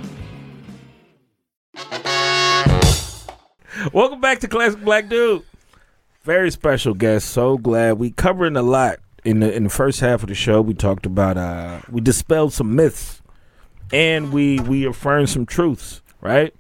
[3.94, 5.44] Welcome back to Classic Black Dude.
[6.24, 7.30] Very special guest.
[7.30, 10.62] So glad we covering a lot in the in the first half of the show.
[10.62, 13.22] We talked about uh we dispelled some myths
[13.94, 16.54] and we we affirmed some truths, right?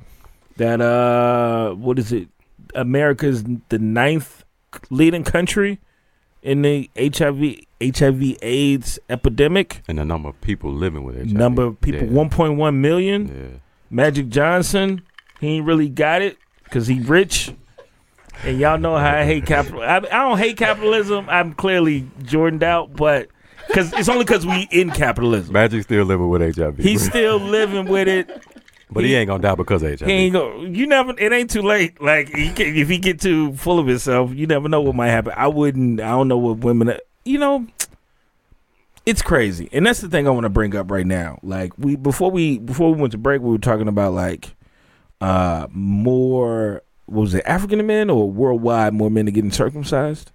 [0.58, 2.30] That uh what is it?
[2.76, 4.46] America's the ninth
[4.90, 5.80] leading country
[6.44, 9.82] in the HIV HIV AIDS epidemic.
[9.88, 11.34] And the number of people living with HIV.
[11.34, 12.24] Number of people, Yeah.
[12.24, 13.28] 1.1 million.
[13.28, 13.58] Yeah.
[13.90, 15.02] Magic Johnson,
[15.40, 16.38] he ain't really got it
[16.68, 17.54] because he rich.
[18.44, 19.82] And y'all know how I hate capital.
[19.82, 21.28] I, I don't hate capitalism.
[21.28, 23.30] I'm clearly Jordaned out, but
[23.68, 25.54] because it's only because we in capitalism.
[25.54, 26.78] Magic still living with HIV.
[26.78, 28.30] He's still living with it.
[28.92, 30.08] but he, ain't gonna die because of HIV.
[30.08, 30.62] He ain't go.
[30.62, 31.14] You never.
[31.18, 32.02] It ain't too late.
[32.02, 35.10] Like he can, if he get too full of himself, you never know what might
[35.10, 35.34] happen.
[35.36, 36.00] I wouldn't.
[36.00, 36.98] I don't know what women.
[37.26, 37.68] You know,
[39.06, 41.40] it's crazy, and that's the thing I want to bring up right now.
[41.42, 44.56] Like we before we before we went to break, we were talking about like
[45.22, 46.82] uh more.
[47.06, 50.32] What was it African men or worldwide more men are getting circumcised?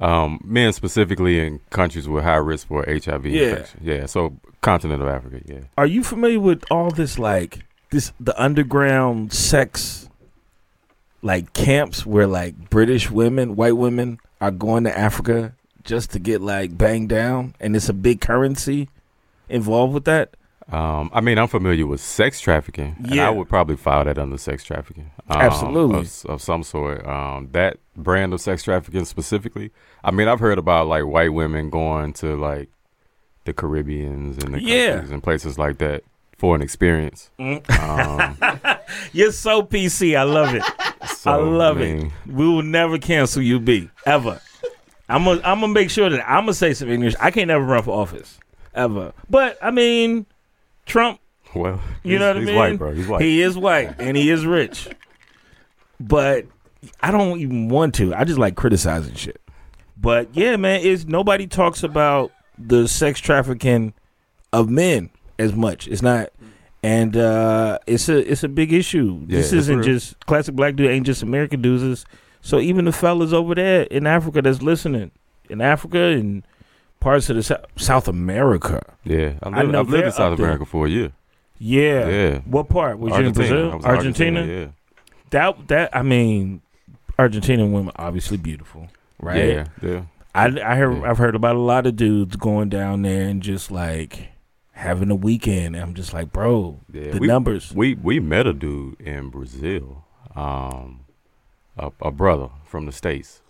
[0.00, 3.42] Um, men specifically in countries with high risk for HIV Yeah.
[3.50, 3.80] infection.
[3.84, 4.06] Yeah.
[4.06, 5.40] So continent of Africa.
[5.46, 5.60] Yeah.
[5.78, 10.08] Are you familiar with all this like this the underground sex
[11.22, 16.40] like camps where like British women, white women are going to Africa just to get
[16.40, 18.88] like banged down and it's a big currency
[19.48, 20.34] involved with that?
[20.70, 24.38] Um, I mean, I'm familiar with sex trafficking, and I would probably file that under
[24.38, 25.10] sex trafficking.
[25.28, 26.00] um, Absolutely.
[26.00, 27.06] Of, of some sort.
[27.06, 29.70] Um, that brand of sex trafficking specifically.
[30.04, 32.68] I mean, I've heard about like white women going to like
[33.44, 34.90] the Caribbeans and the Yeah.
[34.92, 36.04] countries and places like that
[36.38, 37.30] for an experience.
[37.38, 37.58] Um,
[39.12, 40.16] You're so PC.
[40.16, 40.62] I love it.
[41.26, 42.32] I love I mean- it.
[42.32, 43.90] We will never cancel you, B.
[44.06, 44.40] Ever.
[45.08, 47.14] I'm gonna I'm gonna make sure that I'm gonna say some English.
[47.20, 48.38] I can't never run for office.
[48.74, 49.12] Ever.
[49.28, 50.24] But I mean,
[50.86, 51.20] Trump
[51.54, 52.56] well, You know what I he's mean?
[52.56, 52.92] white, bro.
[52.92, 53.20] He's white.
[53.22, 54.88] He is white and he is rich.
[56.00, 56.46] But
[57.00, 58.14] I don't even want to.
[58.14, 59.40] I just like criticizing shit.
[59.96, 63.92] But yeah, man, is nobody talks about the sex trafficking
[64.52, 65.86] of men as much.
[65.88, 66.30] It's not
[66.82, 69.24] and uh it's a it's a big issue.
[69.28, 72.04] Yeah, this isn't just classic black dude ain't just American dudes.
[72.40, 75.12] So even the fellas over there in Africa that's listening,
[75.48, 76.44] in Africa and
[77.02, 78.80] parts of the Sou- South America.
[79.04, 80.38] Yeah, I I lived, know I've lived in South.
[80.38, 81.12] America for a year.
[81.58, 82.08] Yeah.
[82.08, 82.38] Yeah.
[82.46, 82.98] What part?
[82.98, 83.48] Was you in Argentina.
[83.70, 83.70] Brazil?
[83.84, 84.40] Argentina?
[84.40, 84.66] Argentina, yeah.
[85.30, 86.62] That that I mean,
[87.18, 88.88] Argentinian women obviously beautiful,
[89.20, 89.44] right?
[89.44, 90.02] Yeah, yeah.
[90.34, 93.70] I I heard I've heard about a lot of dudes going down there and just
[93.70, 94.28] like
[94.72, 95.76] having a weekend.
[95.76, 97.72] I'm just like, bro, Yeah, the we, numbers.
[97.74, 101.04] We we met a dude in Brazil, um,
[101.76, 103.40] a, a brother from the states,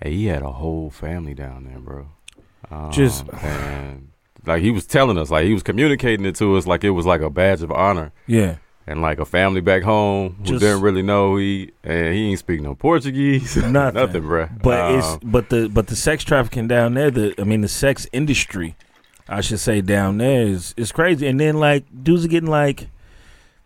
[0.00, 2.08] and he had a whole family down there, bro.
[2.70, 4.08] Um, Just- and
[4.46, 7.06] like he was telling us, like he was communicating it to us, like it was
[7.06, 8.12] like a badge of honor.
[8.26, 8.56] Yeah.
[8.88, 12.38] And like a family back home who Just- didn't really know he and he ain't
[12.38, 14.48] speak no Portuguese, Nothing, nothing, bro.
[14.62, 17.68] But it's Um, but the but the sex trafficking down there, the I mean the
[17.68, 18.76] sex industry,
[19.28, 21.26] I should say down there is is crazy.
[21.26, 22.88] And then like dudes are getting like,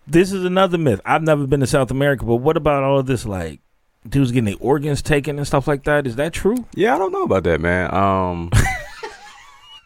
[0.07, 1.03] this is another myth.
[1.05, 3.61] I've never been to South America, but what about all this like
[4.09, 6.07] dudes getting their organs taken and stuff like that?
[6.07, 6.65] Is that true?
[6.75, 7.93] Yeah, I don't know about that, man.
[7.95, 8.51] Um,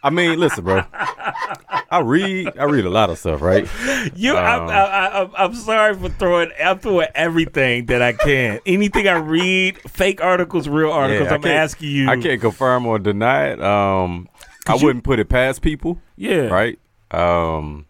[0.04, 0.82] I mean, listen, bro.
[0.92, 3.66] I read, I read a lot of stuff, right?
[4.14, 6.50] You, Um, I'm, I, I, I'm sorry for throwing.
[6.62, 8.60] I'm throwing everything that I can.
[8.66, 11.28] Anything I read, fake articles, real articles.
[11.30, 12.08] Yeah, I'm asking you.
[12.10, 13.62] I can't confirm or deny it.
[13.62, 14.28] Um,
[14.66, 15.98] I you- wouldn't put it past people.
[16.16, 16.48] Yeah.
[16.48, 16.78] Right.
[17.10, 17.86] Um,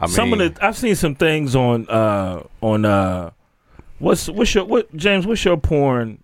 [0.00, 3.30] I mean, some of the I've seen some things on uh on uh
[3.98, 6.22] what's what's your what James what's your porn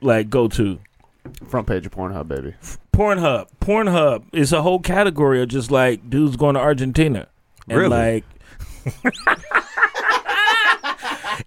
[0.00, 0.78] like go to
[1.48, 2.54] Front page of Pornhub, baby.
[2.92, 7.26] Pornhub Pornhub is a whole category of just like dudes going to Argentina
[7.68, 7.90] and Really?
[7.90, 8.24] like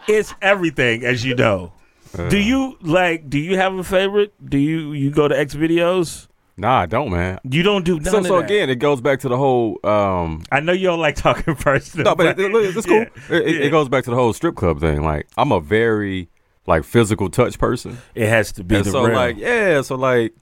[0.07, 1.71] it's everything as you know.
[2.17, 2.29] Uh.
[2.29, 4.33] do you like do you have a favorite?
[4.47, 6.27] Do you you go to X videos?
[6.55, 7.39] Nah, I don't, man.
[7.49, 8.45] You don't do none So, of so that.
[8.45, 9.79] again, it goes back to the whole.
[9.83, 12.03] Um, I know you don't like talking personal.
[12.05, 12.97] no, but it, it- it's cool.
[13.29, 13.61] Yeah, It, it- yeah.
[13.65, 15.01] it goes back to the whole strip club thing.
[15.01, 16.29] Like, I'm a very
[16.65, 17.97] like physical touch person.
[18.15, 19.15] It has to be and the so real.
[19.15, 20.33] like yeah, so like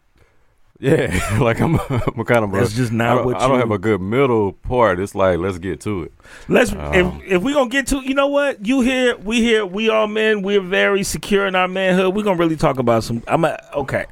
[0.79, 2.62] yeah, like I'm I'm kind of bro.
[2.62, 4.99] That's just not I what I don't have a good middle part.
[4.99, 6.13] It's like let's get to it.
[6.47, 9.65] Let's Um, if if we gonna get to you know what you here we here
[9.65, 13.21] we all men we're very secure in our manhood we're gonna really talk about some
[13.27, 14.05] I'm a, okay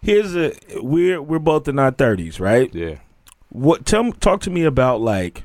[0.00, 2.96] here's a we're we're both in our thirties right yeah
[3.50, 5.44] what tell talk to me about like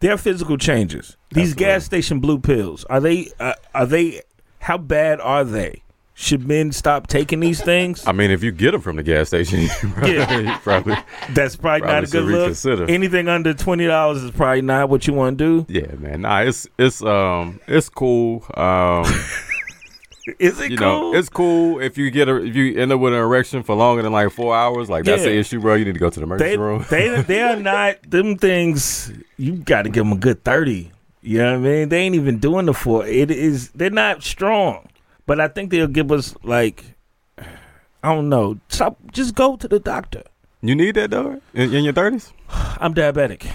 [0.00, 4.20] their physical changes these gas station blue pills are they uh, are they
[4.60, 5.82] how bad are they
[6.14, 9.28] should men stop taking these things I mean, if you get them from the gas
[9.28, 10.58] station, probably, Yeah.
[10.64, 10.96] probably
[11.30, 12.86] that's probably, not a good look reconsider.
[12.90, 16.22] anything under twenty dollars is probably not what you want to do Yeah, man.
[16.22, 18.44] Nah, it's it's um it's cool.
[18.54, 19.04] Um
[20.38, 21.12] Is it you cool?
[21.12, 23.74] know, it's cool if you get a if you end up with an erection for
[23.74, 25.30] longer than like four hours, like that's Yeah.
[25.30, 25.74] the issue, bro.
[25.74, 26.84] You need to go to the emergency they, room.
[26.90, 29.12] they they are not them things.
[29.36, 30.92] You got to give them a good thirty.
[31.22, 31.88] You know what I mean?
[31.88, 33.06] They ain't even doing the four.
[33.06, 34.88] It is they're not strong,
[35.26, 36.84] but I think they'll give us like
[38.02, 38.58] I don't know.
[38.68, 38.96] Stop.
[39.12, 40.22] Just go to the doctor.
[40.62, 42.32] you need that though in, in your thirties.
[42.50, 43.50] I'm diabetic,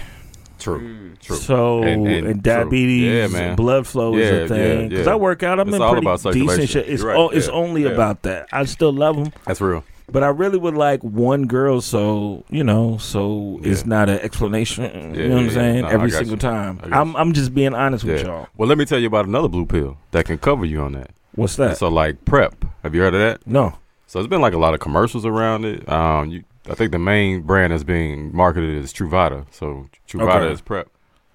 [0.64, 1.36] True, true.
[1.36, 3.56] so and, And- and diabetes, Yeah, and man.
[3.56, 4.88] blood flow is a thing.
[4.88, 5.12] Because yeah.
[5.12, 6.66] I work out, I'm It's in all pretty about decent circulation.
[6.66, 6.84] shape.
[6.88, 7.16] It's right.
[7.16, 7.90] o- it's only yeah.
[7.90, 8.48] about that.
[8.52, 9.32] I still love them.
[9.46, 9.84] That's real.
[10.10, 14.84] But I really would like one girl, so you know, so it's not an explanation.
[15.14, 15.80] you Yeah, know what I'm yeah, saying?
[15.82, 16.36] no, Every single you.
[16.36, 16.80] time.
[16.82, 18.48] I got I'm I'm just being honest with y'all.
[18.56, 21.10] Well, let me tell you about another blue pill that can cover you on that.
[21.34, 21.78] What's that?
[21.78, 22.64] So like PrEP.
[22.82, 23.46] Have you heard of that?
[23.46, 23.74] No.
[24.06, 25.88] So it's been like a lot of commercials around it.
[25.90, 29.46] Um, you, I think the main brand that's being marketed is Truvada.
[29.50, 30.52] So Truvada Okay.
[30.52, 30.88] is PrEP.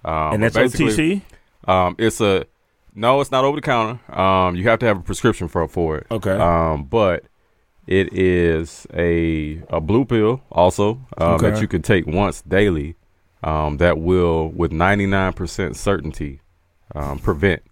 [0.04, 1.22] Um, And that's basically,
[1.66, 2.46] Um, it's a
[2.94, 4.00] no, it's not over the counter.
[4.18, 6.06] Um, you have to have a prescription for for it.
[6.10, 6.32] Okay.
[6.32, 7.24] Um, but
[7.86, 11.50] it is a a blue pill also um, Okay.
[11.50, 12.96] that you can take once daily.
[13.42, 16.40] Um, that will, with ninety nine percent certainty,
[16.94, 17.62] um, prevent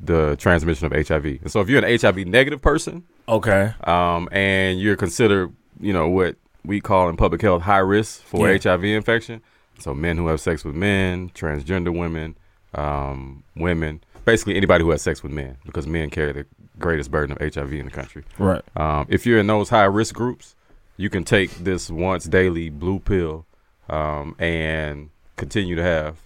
[0.00, 1.24] the transmission of HIV.
[1.42, 3.72] And so, if you're an HIV negative person, Okay.
[3.84, 8.48] um, and you're considered, you know, what we call in public health high risk for
[8.50, 8.58] Yeah.
[8.58, 9.40] HIV infection.
[9.78, 12.36] So men who have sex with men, transgender women,
[12.74, 16.46] um, women, basically anybody who has sex with men, because men carry the
[16.78, 18.24] greatest burden of HIV in the country.
[18.38, 18.62] Right.
[18.76, 20.54] Um, if you're in those high risk groups,
[20.96, 23.46] you can take this once daily blue pill
[23.88, 26.16] um, and continue to have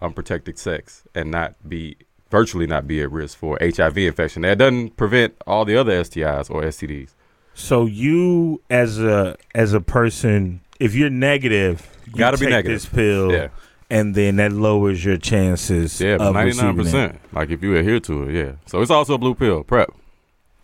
[0.00, 1.96] unprotected sex and not be
[2.30, 4.42] virtually not be at risk for HIV infection.
[4.42, 7.10] That doesn't prevent all the other STIs or STDs.
[7.54, 12.72] So you as a as a person, if you're negative, you Gotta be negative.
[12.82, 13.48] this pill, Yeah.
[13.90, 16.00] and then that lowers your chances.
[16.00, 17.20] Yeah, ninety nine percent.
[17.32, 18.52] Like if you adhere to it, yeah.
[18.66, 19.90] So it's also a blue pill PrEP.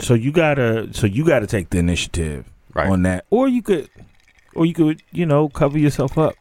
[0.00, 2.88] So you gotta so you gotta take the initiative Right.
[2.88, 3.88] on that, or you could,
[4.54, 6.34] or you could, you know, cover yourself up,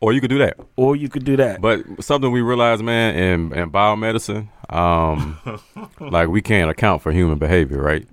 [0.00, 0.56] Or you could do that.
[0.76, 1.60] or you could do that.
[1.60, 5.38] But something we realize, man, in, in biomedicine, um,
[6.00, 8.06] like we can't account for human behavior, right?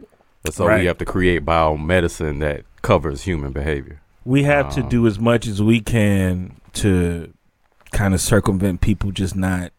[0.46, 0.80] And so Right.
[0.80, 4.02] we have to create biomedicine that covers human behavior.
[4.26, 7.32] We have to Um, do as much as we can to
[7.92, 9.72] kind of circumvent people just not.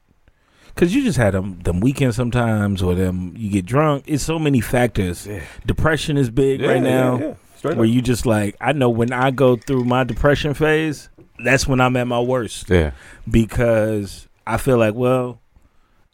[0.75, 4.05] Cause you just had them them weekends sometimes, or them you get drunk.
[4.07, 5.29] It's so many factors.
[5.67, 7.19] Depression is big Yeah, right now.
[7.19, 7.35] yeah.
[7.57, 7.93] Straight where up.
[7.93, 11.11] you just like I know when I go through my depression phase,
[11.45, 12.71] that's when I'm at my worst.
[12.71, 12.93] Yeah.
[13.31, 15.41] Because I feel like, well,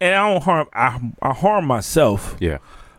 [0.00, 2.36] and I don't harm I I harm myself.
[2.40, 2.58] Yeah.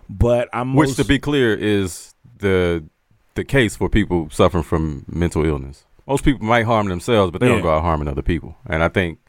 [0.10, 2.84] But I'm Which, most, to be clear, is the
[3.36, 5.86] the case for people suffering from mental illness.
[6.08, 7.54] Most people might harm themselves, but they Yeah.
[7.54, 8.58] don't go out harming other people.
[8.66, 9.20] And I think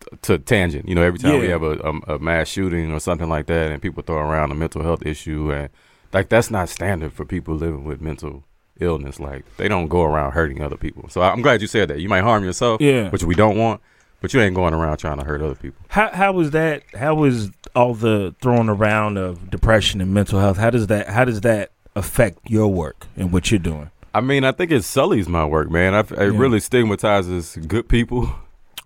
[0.00, 2.98] t- to tangent, you know, every time we have a, a, a mass shooting or
[2.98, 5.68] something like that, and people throw around a mental health issue, and
[6.12, 8.42] like that's not standard for people living with mental
[8.80, 9.20] illness.
[9.20, 11.08] Like they don't go around hurting other people.
[11.08, 12.00] So I'm glad you said that.
[12.00, 13.10] You might harm yourself, Yeah.
[13.10, 13.80] which we don't want,
[14.20, 15.80] but you ain't going around trying to hurt other people.
[15.88, 16.82] How how was that?
[16.94, 20.56] How was all the throwing around of depression and mental health?
[20.56, 23.90] How does that how does that affect your work and what you're doing?
[24.14, 25.94] I mean, I think it sullies my work, man.
[25.94, 26.38] I, it Yeah.
[26.38, 28.30] really stigmatizes good people,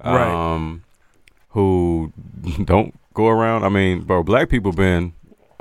[0.05, 0.29] Right.
[0.55, 0.83] um,
[1.51, 2.13] who
[2.65, 3.65] don't go around.
[3.65, 5.13] I mean, bro, black people been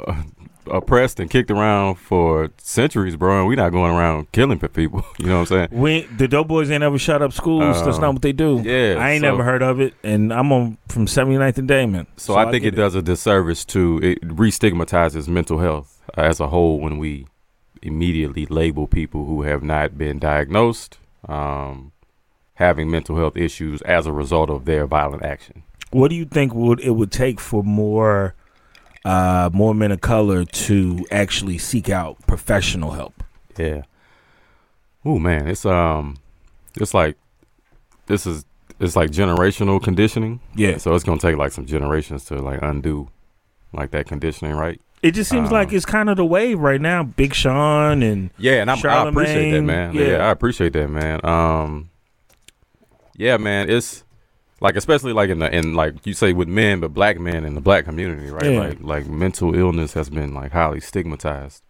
[0.07, 0.23] uh,
[0.67, 5.03] oppressed and kicked around for centuries, bro, and we're not going around killing pe- people.
[5.19, 5.81] You know what I'm saying?
[5.81, 7.83] We the dope boys ain't ever shut up schools.
[7.83, 8.61] That's Um, not what they do.
[8.63, 12.07] yeah, I ain't so- never heard of it, and I'm on from 79th and Damen.
[12.17, 16.47] So, I think get it, does a disservice to it re-stigmatizes mental health as a
[16.47, 17.27] whole when we
[17.81, 20.97] immediately label people who have not been diagnosed
[21.27, 21.91] um,
[22.55, 25.63] having mental health issues as a result of their violent action.
[25.91, 28.35] What do you think would it would take for more
[29.05, 33.23] uh, more men of color to actually seek out professional help?
[33.57, 33.83] Yeah.
[35.05, 36.17] Oh man, it's um,
[36.75, 37.15] it's like
[38.07, 38.45] this is
[38.79, 40.39] it's like generational conditioning.
[40.55, 40.77] Yeah.
[40.77, 43.09] So it's gonna take like some generations to like undo
[43.73, 44.79] like that conditioning, right?
[45.01, 47.03] It just seems Um, like it's kind of the wave right now.
[47.03, 49.93] Big Sean and Yeah, and I'm, I appreciate that, man.
[49.93, 50.27] Yeah.
[50.27, 51.21] I appreciate that, man.
[51.23, 51.89] Um,
[53.15, 54.03] yeah, man, it's
[54.61, 57.55] like especially like in the in like you say with men, but black men in
[57.55, 58.51] the black community, right?
[58.51, 58.59] Yeah.
[58.59, 61.63] Like like mental illness has been like highly stigmatized,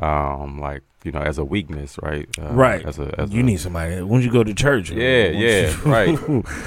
[0.00, 2.28] um, like you know as a weakness, right?
[2.38, 2.84] Uh, right.
[2.84, 4.02] As a as you a, need somebody.
[4.02, 6.18] When you go to church, yeah, yeah, you- right.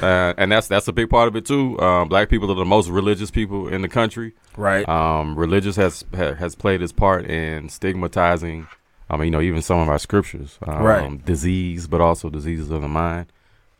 [0.03, 1.79] Uh, and that's that's a big part of it too.
[1.79, 4.33] Um, black people are the most religious people in the country.
[4.57, 4.87] Right.
[4.87, 8.67] Um, religious has ha, has played its part in stigmatizing.
[9.09, 11.25] I mean, you know, even some of our scriptures, um, Right.
[11.25, 13.25] Disease, but also diseases of the mind.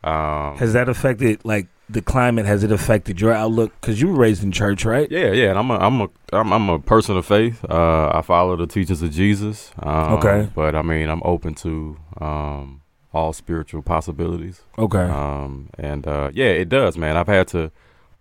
[0.02, 2.46] Um, Has that affected like the climate?
[2.46, 3.72] Has it affected your outlook?
[3.80, 5.10] Because you were raised in church, right?
[5.10, 7.64] yeah, yeah, and I'm a I'm a I'm, I'm a person of faith.
[7.68, 9.72] Uh, I follow the teachings of Jesus.
[9.82, 10.48] Um, Okay.
[10.54, 12.82] but I mean, I'm open to um,
[13.12, 14.62] all spiritual possibilities.
[14.78, 14.98] Okay.
[15.04, 17.16] Um, and uh, yeah, it does, man.
[17.16, 17.70] I've had to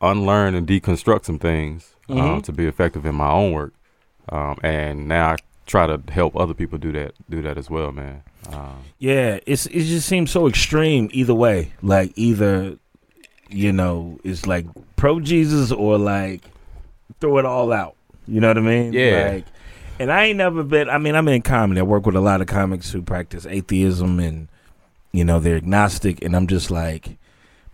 [0.01, 2.43] unlearn and deconstruct some things um, Mhm.
[2.43, 3.73] to be effective in my own work.
[4.29, 7.91] Um, and now I try to help other people do that do that as well,
[7.91, 8.23] man.
[8.51, 11.73] Um, Yeah, it's it just seems so extreme either way.
[11.83, 12.77] Like either
[13.49, 16.43] you know, it's like pro Jesus or like
[17.19, 17.95] throw it all out.
[18.27, 18.93] You know what I mean?
[18.93, 19.31] Yeah.
[19.33, 19.45] Like
[19.99, 21.79] and I ain't never been I mean, I'm in comedy.
[21.79, 24.47] I work with a lot of comics who practice atheism and
[25.11, 27.17] you know, they're agnostic and I'm just like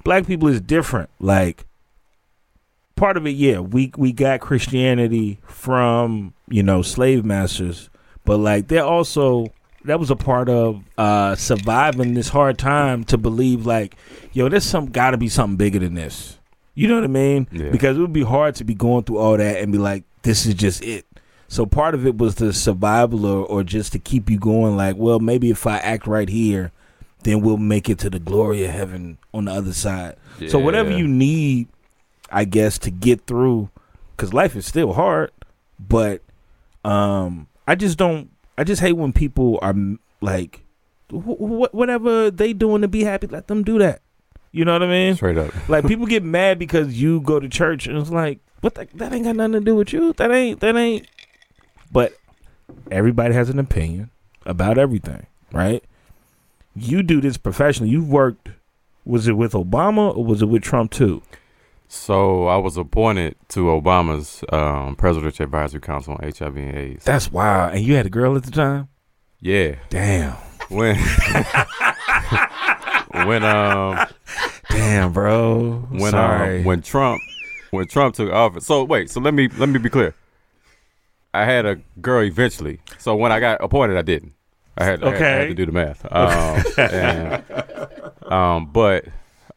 [0.04, 1.10] black people is different.
[1.20, 1.66] Like
[2.96, 7.90] part of it, yeah, we we got Christianity from, you know, slave masters,
[8.24, 9.48] but like they're also
[9.86, 13.96] that was a part of uh surviving this hard time to believe like,
[14.34, 16.38] yo, there's some gotta be something bigger than this.
[16.74, 17.48] You know what I mean?
[17.52, 17.70] Yeah.
[17.70, 20.46] Because it would be hard to be going through all that and be like, this
[20.46, 21.06] is just it.
[21.48, 24.98] So part of it was the survival or, or just to keep you going, like,
[24.98, 26.72] well, maybe if I act right here,
[27.24, 30.18] then we'll make it to the glory of heaven on the other side.
[30.50, 31.68] So whatever you need,
[32.30, 33.70] I guess, to get through,
[34.16, 35.32] because life is still hard.
[35.80, 36.24] But
[36.84, 38.32] um, I just don't.
[38.58, 39.76] I just hate when people are
[40.22, 40.62] like,
[41.12, 44.02] wh- wh- whatever they doing to be happy, let them do that.
[44.52, 45.16] You know what I mean?
[45.16, 45.54] Straight up.
[45.68, 48.76] Like people get mad because you go to church, and it's like, what?
[48.76, 50.14] The, that ain't got nothing to do with you.
[50.14, 50.62] That ain't.
[50.62, 51.08] That ain't.
[51.92, 52.18] But
[52.90, 54.10] everybody has an opinion
[54.46, 55.84] about everything, right?
[56.76, 57.92] You do this professionally.
[57.92, 58.50] You've worked.
[59.06, 61.22] Was it with Obama or was it with Trump too?
[61.88, 67.04] So I was appointed to Obama's um, Presidential Advisory Council on HIV and AIDS.
[67.06, 67.74] That's wild.
[67.76, 68.90] And you had a girl at the time.
[69.40, 69.76] Yeah.
[69.90, 70.34] Damn.
[70.70, 70.96] When
[73.28, 74.06] when um
[74.70, 75.86] Damn, bro.
[75.90, 76.60] when Sorry.
[76.60, 77.22] um, when Trump
[77.72, 78.66] when Trump took office.
[78.66, 80.16] So wait, so let me let me be clear.
[81.34, 82.80] I had a girl eventually.
[82.98, 84.34] So when I got appointed, I didn't.
[84.78, 86.06] I had, I had- I had to do the math.
[86.12, 89.06] Um, and, um, but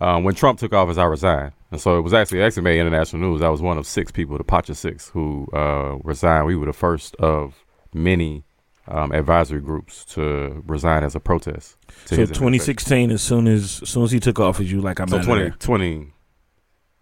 [0.01, 1.53] um, when Trump took office, I resigned.
[1.71, 3.43] And so it was actually actually made international news.
[3.43, 6.47] I was one of six people, the Pacha Six, who uh, resigned.
[6.47, 7.63] We were the first of
[7.93, 8.45] many
[8.87, 11.77] um, advisory groups to resign as a protest.
[12.07, 15.09] to so 2016, as soon as as soon as he took office, you like I'm
[15.09, 15.51] So out of 20, there.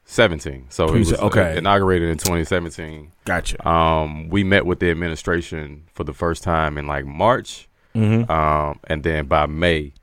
[0.05, 0.67] 2017.
[0.71, 1.55] So it was okay.
[1.55, 3.13] uh, inaugurated in 2017.
[3.25, 3.69] Gotcha.
[3.69, 8.29] Um, we met with the administration for the first time in like March, Mhm.
[8.29, 9.95] Um, and then by May,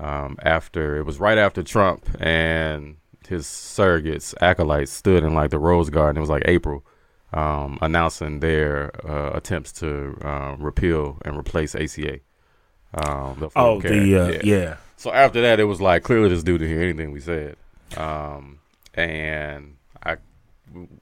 [0.00, 2.96] um, after it was right after Trump and
[3.26, 6.16] his surrogates, acolytes, stood in like the Rose Garden.
[6.16, 6.84] It was like April,
[7.32, 12.20] um, announcing their uh, attempts to uh, repeal and replace ACA.
[12.94, 14.76] Um, the Oh, Affordable the, uh, yeah.
[14.96, 17.56] So after that, it was like clearly this dude didn't hear anything we said,
[17.96, 18.58] um,
[18.94, 19.75] and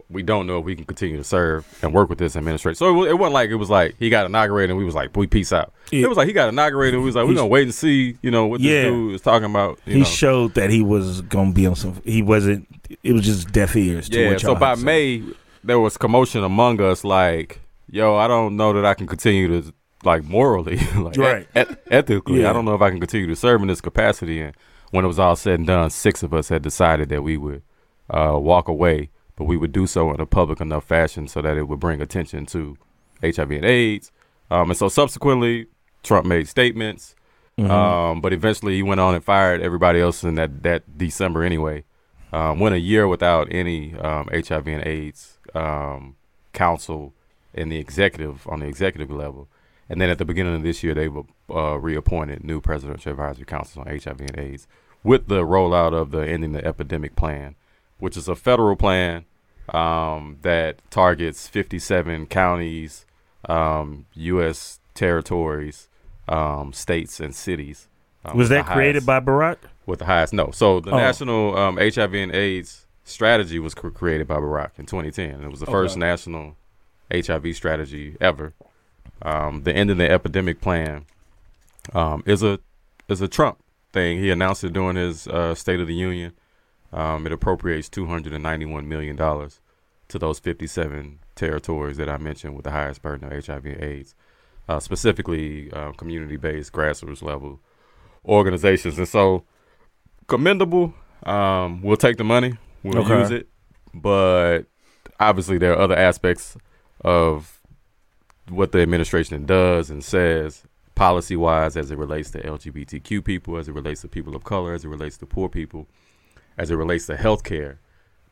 [0.08, 2.76] we don't know if we can continue to serve and work with this administration.
[2.76, 5.16] So it, it wasn't like it was like he got inaugurated and we was like,
[5.16, 5.72] we peace out.
[5.90, 6.04] Yeah.
[6.04, 8.16] It was like he got inaugurated and we was like, we're gonna wait and see,
[8.22, 8.84] you know, what this Yeah.
[8.84, 9.78] dude is talking about.
[9.86, 10.04] You he know.
[10.04, 12.00] showed that he was gonna be on some.
[12.04, 12.68] He wasn't.
[13.02, 14.08] It was just deaf ears.
[14.10, 14.36] To Yeah.
[14.36, 14.84] So by said.
[14.84, 15.22] May,
[15.64, 17.02] there was commotion among us.
[17.02, 17.60] Like,
[17.90, 19.72] yo, I don't know that I can continue to
[20.04, 21.48] like morally, like Right.
[21.54, 22.42] et- et- ethically.
[22.42, 22.50] Yeah.
[22.50, 24.40] I don't know if I can continue to serve in this capacity.
[24.40, 24.54] And
[24.90, 27.62] when it was all said and done, six of us had decided that we would
[28.10, 31.56] uh, walk away, but we would do so in a public enough fashion so that
[31.56, 32.76] it would bring attention to
[33.22, 34.12] HIV and AIDS.
[34.50, 35.66] Um, and so subsequently,
[36.02, 37.14] Trump made statements.
[37.58, 37.70] Mhm.
[37.70, 41.84] Um, but eventually, he went on and fired everybody else in that that December anyway.
[42.32, 46.16] Um, went a year without any um, HIV and AIDS um,
[46.52, 47.12] counsel
[47.52, 49.46] in the executive on the executive level,
[49.88, 53.44] and then at the beginning of this year, they were uh, reappointed new presidential advisory
[53.44, 54.66] councils on HIV and AIDS
[55.04, 57.54] with the rollout of the ending the epidemic plan,
[57.98, 59.24] which is a federal plan
[59.72, 63.06] um, that targets 57 counties,
[63.48, 64.80] um, U.S.
[64.94, 65.88] territories,
[66.28, 67.88] um, states, and cities.
[68.24, 69.56] um, Was that created highest- by Barack?
[69.86, 70.50] with the highest no.
[70.50, 70.96] So the Oh.
[70.96, 75.42] national um, HIV and AIDS strategy was cr- created by Barack in 2010.
[75.44, 76.56] It was the first national
[77.12, 78.54] HIV strategy ever.
[79.20, 81.04] Um, the end of the epidemic plan
[81.92, 82.58] um, is a
[83.08, 83.58] is a Trump
[83.92, 84.18] thing.
[84.18, 86.32] He announced it during his uh, State of the Union.
[86.94, 89.60] Um, it appropriates 291 million dollars
[90.08, 94.14] to those 57 territories that I mentioned with the highest burden of HIV and AIDS,
[94.68, 97.58] uh, specifically uh, community-based grassroots level
[98.24, 98.98] organizations.
[98.98, 99.44] And so
[100.26, 100.94] commendable.
[101.24, 102.54] Um, we'll take the money.
[102.82, 103.18] We'll Okay.
[103.20, 103.48] use it.
[103.92, 104.62] But
[105.18, 106.56] obviously, there are other aspects
[107.00, 107.60] of
[108.48, 110.64] what the administration does and says
[110.94, 114.74] policy wise as it relates to LGBTQ people, as it relates to people of color,
[114.74, 115.88] as it relates to poor people,
[116.58, 117.76] as it relates to healthcare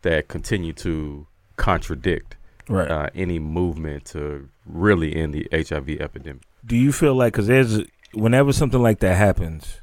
[0.03, 2.37] that continue to contradict
[2.69, 2.91] Right.
[2.91, 6.43] uh, any movement to really end the HIV epidemic.
[6.65, 7.81] Do you feel like because there's
[8.15, 9.81] whenever something like that happens,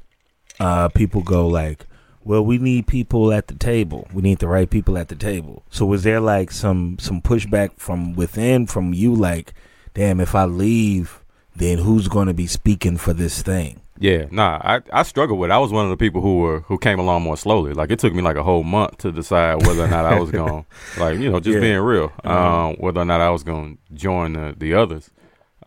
[0.58, 1.86] uh, people go like,
[2.24, 4.08] "Well, we need people at the table.
[4.14, 7.72] We need the right people at the table." So was there like some some pushback
[7.76, 9.52] from within from you, like,
[9.94, 11.20] "Damn, if I leave,
[11.54, 15.50] then who's going to be speaking for this thing?" Yeah, nah, I, I struggled with
[15.50, 15.52] it.
[15.52, 17.74] I was one of the people who were who came along more slowly.
[17.74, 20.30] Like it took me like a whole month to decide whether or not I was
[20.30, 20.64] going
[20.98, 21.60] like, you know, just Yeah.
[21.60, 22.08] being real.
[22.24, 22.30] Mhm.
[22.30, 25.10] Um, whether or not I was gonna join the, the others.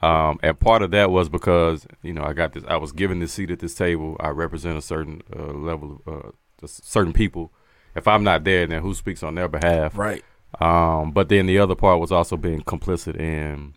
[0.02, 3.20] Um, and part of that was because, you know, I got this I was given
[3.20, 4.18] this seat at this table.
[4.20, 6.30] I represent a certain uh, level of uh,
[6.60, 7.54] just certain people.
[7.96, 9.96] If I'm not there, then who speaks on their behalf?
[9.96, 10.24] Right.
[10.60, 13.76] Um, but then the other part was also being complicit in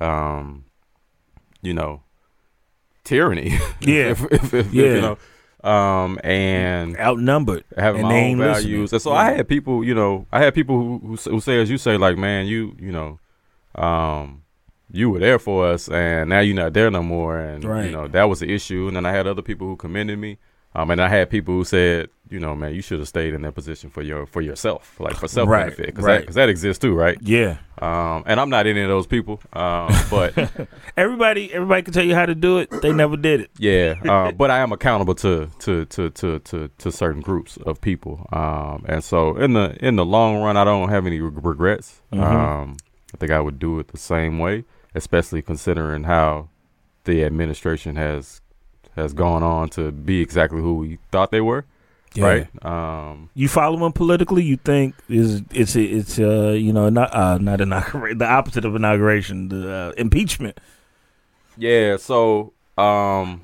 [0.00, 0.66] um,
[1.60, 2.02] you know,
[3.10, 3.58] tyranny.
[3.80, 4.10] Yeah.
[4.12, 4.84] if, if, if, Yeah.
[4.94, 5.16] you know,
[5.68, 8.70] um, and outnumbered, having and my own ain't listening.
[8.72, 8.92] values.
[8.92, 9.18] And so Yeah.
[9.18, 11.96] I had people, you know, I had people who, who who say, as you say,
[11.96, 13.18] like, man, you, you know,
[13.74, 14.42] um,
[14.92, 17.84] you were there for us, and now you're not there no more, and Right.
[17.86, 18.88] you know that was the issue.
[18.88, 20.38] And then I had other people who commended me,
[20.74, 23.42] um, and I had people who said, you know, man, you should have stayed in
[23.42, 26.20] that position for your for yourself, like for self benefit, because right.
[26.20, 27.18] that, 'cause that exists too, right?
[27.20, 27.56] Yeah.
[27.78, 30.36] Um, and I'm not any of those people, um, but
[30.96, 32.70] Everybody, everybody can tell you how to do it.
[32.82, 33.50] They never did it.
[33.58, 37.80] Yeah, uh, but I am accountable to to, to to to to certain groups of
[37.80, 41.44] people, um, and so in the in the long run, I don't have any reg-
[41.44, 42.02] regrets.
[42.12, 42.22] Mhm.
[42.22, 42.76] Um,
[43.14, 44.64] I think I would do it the same way,
[44.94, 46.48] especially considering how
[47.04, 48.40] the administration has
[48.96, 51.64] has gone on to be exactly who we thought they were.
[52.14, 52.24] Yeah.
[52.26, 52.64] Right.
[52.64, 54.42] Um, You follow him politically?
[54.42, 58.74] You think is it's it's uh you know not uh not inauguration the opposite of
[58.74, 60.58] inauguration the uh, impeachment.
[61.56, 61.96] yeah.
[61.96, 62.52] So.
[62.78, 63.42] Um,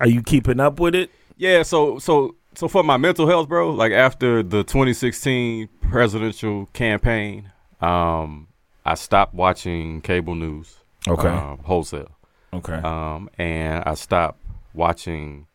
[0.00, 1.10] Are you keeping up with it?
[1.36, 7.50] Yeah, so so so for my mental health, bro, like after the 2016 presidential campaign,
[7.80, 8.48] um,
[8.86, 10.76] I stopped watching cable news.
[11.06, 11.28] Okay.
[11.28, 12.10] um, wholesale.
[12.54, 12.72] Okay.
[12.74, 14.40] Um, and I stopped
[14.72, 15.46] watching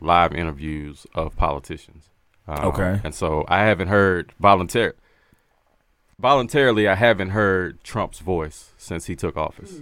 [0.00, 2.10] live interviews of politicians.
[2.46, 3.00] Um, Okay.
[3.04, 4.92] And so I haven't heard voluntar
[6.18, 6.88] voluntarily.
[6.88, 9.80] I haven't heard Trump's voice since he took office.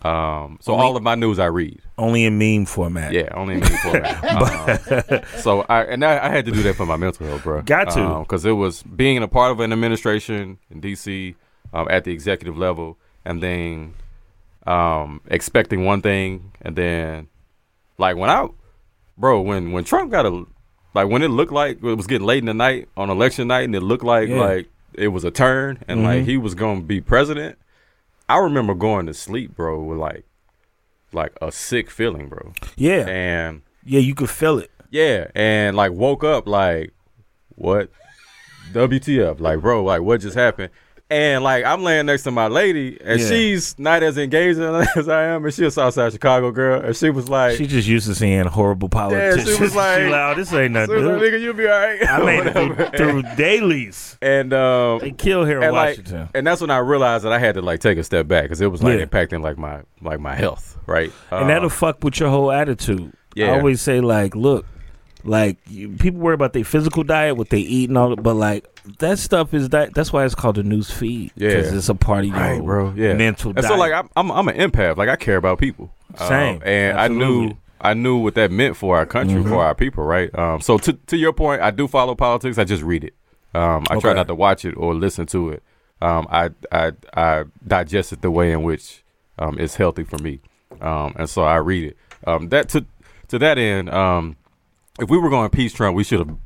[0.00, 1.80] Um, so Only- all of my news I read.
[1.98, 3.12] Only in meme format.
[3.12, 4.22] Yeah, only in meme format.
[5.12, 7.60] Um, so I and I, I had to do that for my mental health, bro.
[7.62, 8.20] Got to.
[8.20, 11.34] because it was being a part of an administration in DC
[11.74, 13.94] um, at the executive level, and then
[14.66, 17.28] um, expecting one thing, and then
[17.98, 18.48] like when I,
[19.16, 20.44] bro, when when Trump got a,
[20.94, 23.64] like when it looked like it was getting late in the night on election night,
[23.64, 24.40] and it looked like Yeah.
[24.40, 26.26] like it was a turn, and like Mhm.
[26.26, 27.58] he was gonna be president.
[28.28, 30.24] I remember going to sleep, bro, with like,
[31.12, 32.52] like a sick feeling, bro.
[32.76, 33.04] Yeah.
[33.08, 34.70] and Yeah, you could feel it.
[34.90, 36.92] yeah, and like woke up like,
[37.56, 37.90] what?
[38.72, 39.40] WTF?
[39.40, 40.70] Like, bro, like what just happened?
[41.12, 43.28] And like I'm laying next to my lady, and Yeah.
[43.28, 44.58] she's not as engaged
[44.96, 47.86] as I am, and she's a Southside Chicago girl, and she was like, She just
[47.86, 49.56] used to seeing horrible yeah, politicians.
[49.56, 51.04] she was like, She like, "Oh, this ain't nothing.
[51.04, 52.08] like, nigga, you'll be all right.
[52.08, 54.16] I made it through, dailies.
[54.22, 56.28] And um, They kill here in and, like, Washington.
[56.34, 58.62] and that's when I realized that I had to like take a step back because
[58.62, 59.04] it was like Yeah.
[59.04, 61.12] impacting like my like my health, right?
[61.30, 63.12] and Um, that'll fuck with your whole attitude.
[63.34, 63.48] Yeah.
[63.52, 64.64] I always say like, look,
[65.24, 68.34] like you, people worry about their physical diet, what they eat, and all, that, but
[68.34, 68.66] like
[68.98, 69.94] that stuff is that.
[69.94, 71.32] That's why it's called a news feed.
[71.36, 71.50] Yeah.
[71.50, 72.92] it's a part of your right, bro.
[72.96, 73.50] Yeah, mental.
[73.50, 73.68] And diet.
[73.68, 74.96] so like I'm, I'm I'm an empath.
[74.96, 75.92] Like I care about people.
[76.18, 76.62] Um, Same.
[76.64, 79.48] and I knew I knew what that meant for our country, Mhm.
[79.48, 80.32] for our people, right?
[80.38, 82.58] Um, so to to your point, I do follow politics.
[82.58, 83.14] I just read it.
[83.54, 85.62] Um, I try not to watch it or listen to it.
[86.00, 89.04] Um, I I I digest it the way in which
[89.38, 90.40] um, it's healthy for me.
[90.80, 91.96] Um, and so I read it.
[92.26, 92.84] Um, that to
[93.28, 94.36] to that end, um,
[95.00, 96.36] if we were going to impeach Trump, we should have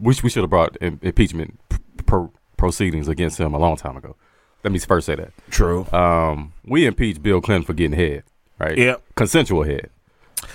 [0.00, 1.58] we, we should have brought impeachment
[2.06, 4.16] pro- proceedings against him a long time ago.
[4.62, 5.32] Let me first say that.
[5.50, 5.86] True.
[5.92, 8.24] Um, we impeached Bill Clinton for getting head,
[8.58, 8.76] right?
[8.76, 9.02] Yep.
[9.14, 9.90] Consensual head.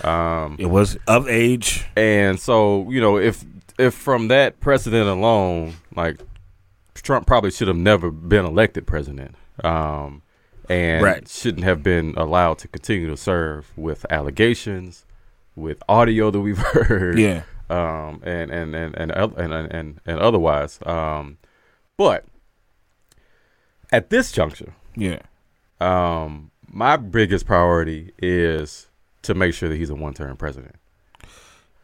[0.04, 3.44] Um, it was of age, and so you know, if
[3.78, 6.20] if from that precedent alone, like
[6.96, 10.22] Trump probably should have never been elected president, um,
[10.68, 11.28] and Right.
[11.28, 15.06] shouldn't have been allowed to continue to serve with allegations,
[15.60, 17.44] with audio that we've heard, Yeah.
[17.70, 21.38] um, and and and and and and, and, otherwise, um,
[21.98, 22.26] but
[23.92, 25.20] at this juncture, Yeah.
[25.80, 28.88] um, my biggest priority is
[29.24, 30.76] to make sure that he's a one-term president.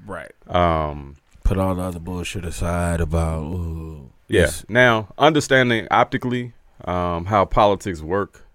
[0.06, 0.32] right.
[0.48, 3.44] Um, Put all the other bullshit aside about.
[3.44, 4.50] Ooh, Yeah.
[4.70, 6.54] Now, understanding optically
[6.86, 8.46] um, how politics work,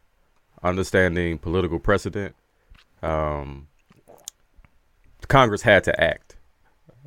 [0.62, 2.34] understanding political precedent,
[3.02, 3.66] um,
[5.30, 6.36] Congress had to act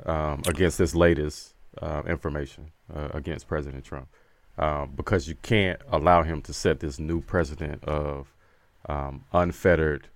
[0.06, 4.08] um, against this latest uh, information uh, against President Trump
[4.58, 8.32] um, because you can't allow him to set this new precedent of
[8.88, 10.08] um, unfettered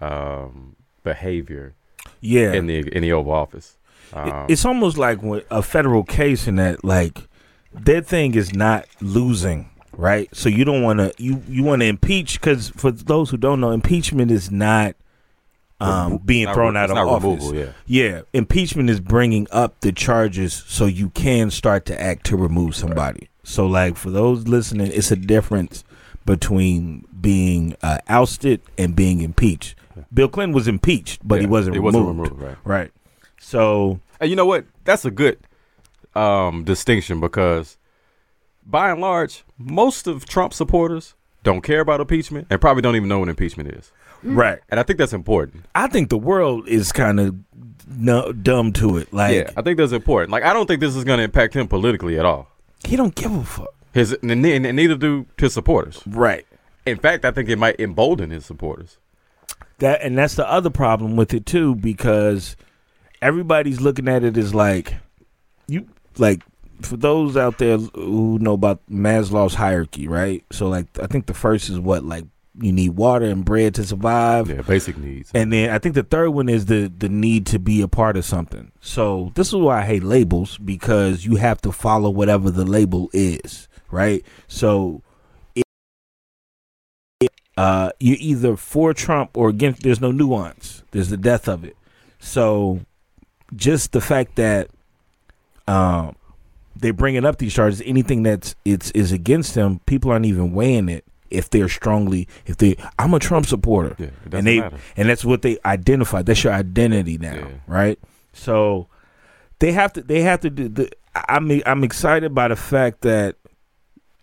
[0.00, 1.74] um, behavior
[2.20, 2.52] Yeah.
[2.52, 3.76] in the in the Oval Office.
[4.12, 5.18] Um, it's almost like
[5.50, 7.28] a federal case in that like
[7.72, 11.86] their thing is not losing right so you don't want to you you want to
[11.86, 14.94] impeach because for those who don't know impeachment is not
[15.80, 17.72] um being not thrown out of office removal, yeah.
[17.86, 22.76] yeah impeachment is bringing up the charges so you can start to act to remove
[22.76, 25.82] somebody so like for those listening it's a difference
[26.24, 29.74] between being uh, ousted and being impeached
[30.12, 32.56] bill clinton was impeached but he wasn't he removed, wasn't removed, right.
[32.64, 32.92] right
[33.44, 34.64] so And you know what?
[34.84, 35.38] That's a good
[36.14, 37.76] um, distinction because,
[38.64, 43.08] by and large, most of Trump supporters don't care about impeachment and probably don't even
[43.08, 43.92] know what impeachment is.
[44.24, 44.36] Mm.
[44.36, 44.58] Right.
[44.70, 45.66] And I think that's important.
[45.74, 47.36] I think the world is kind of
[47.86, 49.12] no, dumb to it.
[49.12, 50.30] Like yeah, I think that's important.
[50.30, 52.48] Like, I don't think this is going to impact him politically at all.
[52.84, 53.74] he don't give a fuck.
[53.92, 56.02] His and neither do his supporters.
[56.06, 56.46] Right.
[56.84, 58.98] In fact, I think it might embolden his supporters.
[59.78, 62.56] That and that's the other problem with it too because
[63.22, 64.94] everybody's looking at it as like
[65.68, 66.42] you like
[66.82, 70.44] for those out there who know about Maslow's hierarchy, right?
[70.50, 72.24] So like I think the first is what like
[72.60, 74.48] you need water and bread to survive.
[74.48, 75.30] Yeah, basic needs.
[75.34, 78.16] And then I think the third one is the the need to be a part
[78.16, 78.72] of something.
[78.80, 83.10] So this is why I hate labels because you have to follow whatever the label
[83.12, 84.24] is, right?
[84.46, 85.02] So
[85.54, 85.64] it,
[87.56, 89.82] uh, you're either for Trump or against.
[89.82, 90.84] There's no nuance.
[90.92, 91.76] There's the death of it.
[92.20, 92.80] So
[93.54, 94.70] just the fact that
[95.66, 96.16] um
[96.76, 100.88] they're bringing up these charges, anything that's it's is against them, people aren't even weighing
[100.88, 103.96] it if they're strongly if they I'm a Trump supporter.
[103.98, 104.78] Yeah, and they matter.
[104.96, 106.22] and that's what they identify.
[106.22, 107.98] That's your identity now, right?
[108.32, 108.88] So
[109.58, 113.36] they have to they have to do the I'm I'm excited by the fact that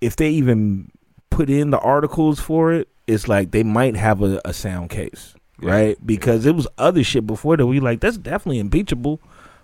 [0.01, 0.91] if they even
[1.29, 5.33] put in the articles for it, it's like they might have a, a sound case,
[5.59, 5.95] right?
[6.05, 9.21] Because it was other shit before that we like that's definitely impeachable,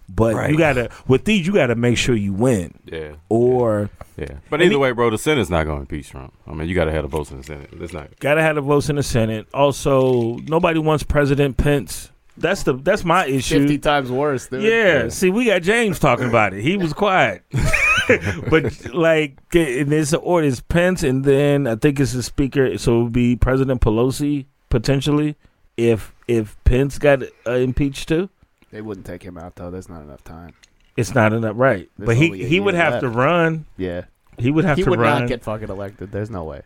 [0.09, 0.51] but Right.
[0.51, 3.13] you gotta with these you gotta make sure you win, Yeah.
[3.29, 4.35] or Yeah.
[4.49, 6.33] But either he- way, bro, the Senate's not going to impeach Trump.
[6.47, 7.69] I mean, you got to have the votes in the Senate.
[7.79, 8.19] It's not.
[8.19, 9.45] Gotta have the votes in the Senate.
[9.53, 12.11] Also, nobody wants President Pence.
[12.35, 13.59] That's the that's my issue.
[13.59, 14.63] 50 times worse, dude.
[14.63, 15.09] Yeah.
[15.09, 16.61] See, we got James talking about it.
[16.63, 17.43] He was quiet.
[18.49, 22.77] but like, and it's the order is Pence, and then I think it's the speaker.
[22.77, 25.35] So it would be President Pelosi potentially
[25.77, 28.29] if if Pence got uh, impeached too?
[28.71, 29.71] They wouldn't take him out though.
[29.71, 30.53] There's not enough time.
[30.95, 31.89] It's not enough, right?
[31.97, 33.65] There's but he he would have to run.
[33.77, 34.05] Yeah,
[34.37, 34.83] He would have to run.
[34.83, 35.21] he to would run.
[35.21, 36.11] not get fucking elected.
[36.11, 36.61] There's no way.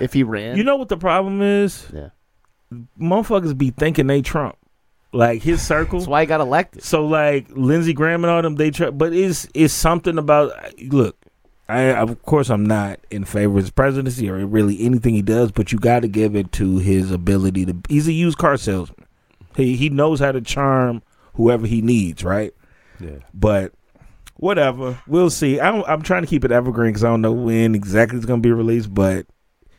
[0.00, 1.86] If he ran, you know what the problem is?
[1.92, 2.08] Yeah.
[2.98, 4.56] Motherfuckers be thinking they Trump.
[5.12, 5.98] Like his circle.
[5.98, 6.82] that's why he got elected.
[6.82, 11.16] So like Lindsey Graham and all them, they try, but it's it's something about look.
[11.68, 15.52] I of course I'm not in favor of his presidency or really anything he does,
[15.52, 17.76] but you got to give it to his ability to.
[17.88, 19.06] He's a used car salesman.
[19.56, 21.02] He he knows how to charm
[21.34, 22.54] whoever he needs, right?
[23.00, 23.18] Yeah.
[23.34, 23.72] But
[24.36, 25.60] whatever, we'll see.
[25.60, 28.42] I'm I'm trying to keep it evergreen because I don't know when exactly it's going
[28.42, 29.26] to be released, but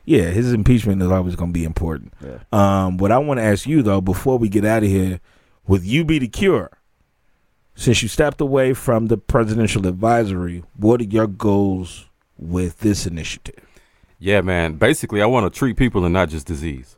[0.05, 2.13] yeah, his impeachment is always going to be important.
[2.21, 2.39] Yeah.
[2.51, 5.19] Um, what I want to ask you though, before we get out of here,
[5.67, 6.71] with you be the cure,
[7.75, 12.05] since you stepped away from the presidential advisory, what are your goals
[12.37, 13.65] with this initiative?
[14.19, 14.75] Yeah, man.
[14.75, 16.97] Basically, I want to treat people and not just disease.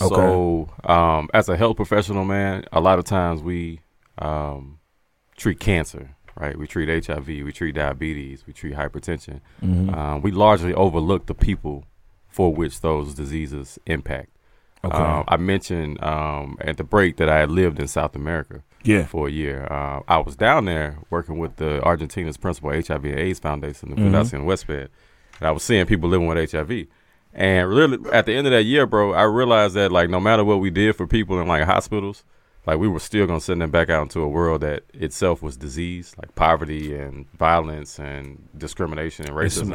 [0.00, 0.14] Okay.
[0.14, 3.80] So, um, as a health professional, man, a lot of times we
[4.18, 4.78] um,
[5.36, 6.56] treat cancer, right?
[6.58, 9.40] We treat HIV, we treat diabetes, we treat hypertension.
[9.62, 9.96] Mhm.
[9.96, 11.84] Um, we largely overlook the people
[12.28, 14.30] for which those diseases impact.
[14.84, 14.96] Okay.
[14.96, 19.06] Um, I mentioned um, at the break that I had lived in South America Yeah.
[19.06, 19.66] for a year.
[19.70, 23.96] Uh, I was down there working with the Argentina's principal HIV and AIDS Foundation, the
[23.96, 24.10] Mhm.
[24.10, 24.88] Fundación Huésped.
[25.40, 26.86] And I was seeing people living with HIV.
[27.36, 30.44] And really, at the end of that year, bro, I realized that like no matter
[30.44, 32.22] what we did for people in like hospitals,
[32.66, 35.56] like we were still gonna send them back out into a world that itself was
[35.56, 39.72] disease, like poverty and violence and discrimination and racism,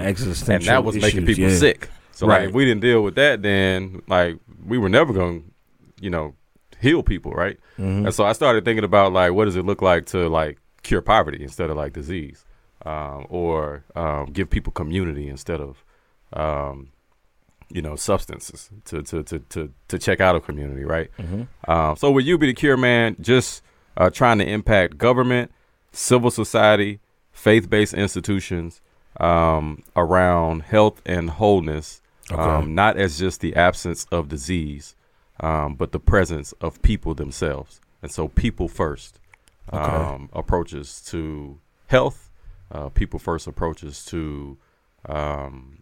[0.50, 1.56] and that was making people yeah.
[1.58, 1.90] sick.
[2.12, 2.40] So Right.
[2.42, 5.42] like if we didn't deal with that, then like we were never gonna,
[6.00, 6.36] you know,
[6.82, 7.58] heal people, right?
[7.78, 8.06] Mhm.
[8.06, 11.02] And so I started thinking about like what does it look like to like cure
[11.02, 12.46] poverty instead of like disease,
[12.86, 15.84] um, or um, give people community instead of,
[16.34, 16.90] um,
[17.72, 21.10] you know, substances to to to to, to check out a community, right?
[21.18, 21.48] Mhm.
[21.68, 23.62] Um, so with you be the cure, man, just
[23.98, 25.52] uh, trying to impact government,
[25.92, 27.00] civil society,
[27.32, 28.82] faith-based institutions
[29.20, 32.02] um, around health and wholeness,
[32.32, 32.42] Okay.
[32.42, 34.96] um, not as just the absence of disease,
[35.40, 37.82] um, but the presence of people themselves.
[38.02, 39.20] And so, people first
[39.74, 39.80] Okay.
[39.82, 42.30] um, approaches to health,
[42.72, 44.58] uh, people first approaches to
[45.08, 45.79] um,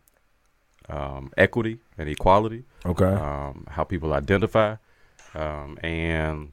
[0.90, 2.64] um, equity and equality.
[2.86, 3.06] Okay.
[3.06, 4.76] Um, how people identify,
[5.36, 6.52] um, and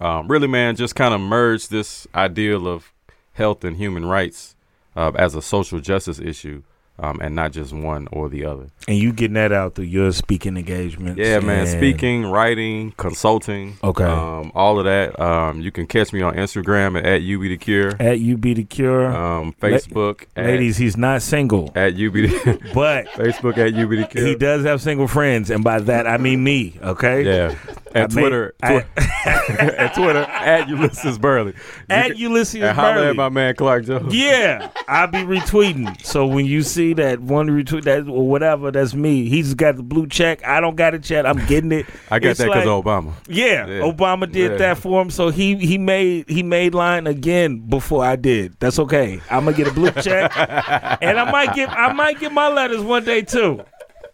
[0.00, 2.92] um, really, man, just kind of merge this ideal of
[3.32, 4.54] health and human rights
[4.96, 6.62] uh, as a social justice issue,
[6.98, 8.66] um, and not just one or the other.
[8.88, 11.18] And you getting that out through your speaking engagements.
[11.18, 11.60] Yeah, man.
[11.60, 13.76] and- Speaking, writing, consulting.
[13.82, 14.04] Okay.
[14.04, 15.18] Um, all of that.
[15.20, 17.90] Um, you can catch me on Instagram at, at UB the Cure.
[18.00, 19.06] At UB the Cure.
[19.14, 20.24] Um, La- Facebook.
[20.36, 21.70] at- ladies, he's not single.
[21.74, 24.26] At UB the But Facebook at UB the Cure.
[24.26, 26.78] he does have single friends, and by that I mean me.
[26.82, 27.22] Okay.
[27.24, 27.54] Yeah.
[27.94, 28.54] I And made- Twitter.
[28.62, 28.84] I-
[29.26, 31.52] at Twitter at Ulysses Burley.
[31.52, 31.56] You
[31.90, 33.08] At can- Ulysses and holler Burley.
[33.10, 34.14] at my man Clark Jones.
[34.14, 36.02] Yeah, I'll be retweeting.
[36.04, 39.28] So when you see that one retweet that or whatever, that's me.
[39.28, 40.44] He's got the blue check.
[40.46, 41.24] I don't got a check.
[41.24, 41.86] I'm getting it.
[42.10, 43.12] I got It's that because like- of Obama.
[43.28, 43.80] Yeah, Yeah.
[43.82, 44.56] Obama did Yeah.
[44.58, 45.10] that for him.
[45.10, 48.56] So he he made he made line again before I did.
[48.60, 49.20] That's okay.
[49.30, 50.32] I'm gonna get a blue check,
[51.02, 53.62] and I might get I might get my letters one day too.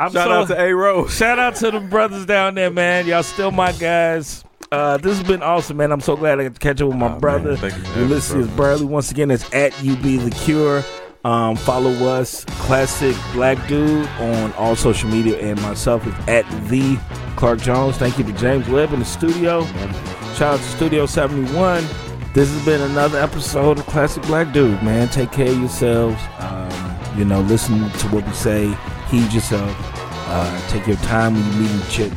[0.00, 1.14] I'm Shout so- out to A Rose.
[1.16, 3.06] Shout out to the brothers down there, man.
[3.06, 4.44] Y'all still my guys.
[4.70, 5.90] Uh, this has been awesome, man.
[5.90, 8.46] I'm so glad I got to catch up with my brother, thank you Ulysses.
[8.48, 8.84] Burley.
[8.84, 10.84] Once again, it's at UB The Cure.
[11.28, 16.98] Um, follow us, Classic Black Dude, on all social media, and myself is at the
[17.36, 17.98] Clark Jones.
[17.98, 19.66] Thank you to James Webb in the studio.
[20.36, 21.84] Shout out to Studio 71.
[22.32, 25.06] This has been another episode of Classic Black Dude, man.
[25.08, 26.18] Take care of yourselves.
[26.38, 28.74] Um, you know, listen to what we say.
[29.10, 29.76] Heed yourself.
[30.30, 32.12] Uh, take your time when you meet a chick,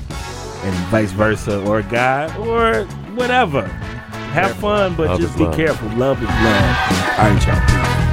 [0.64, 2.86] and vice versa, or a guy, or
[3.16, 3.64] whatever.
[4.32, 5.56] Have fun, but Love just be love.
[5.58, 5.90] careful.
[5.98, 7.20] Love is love.
[7.20, 8.11] All right, y'all.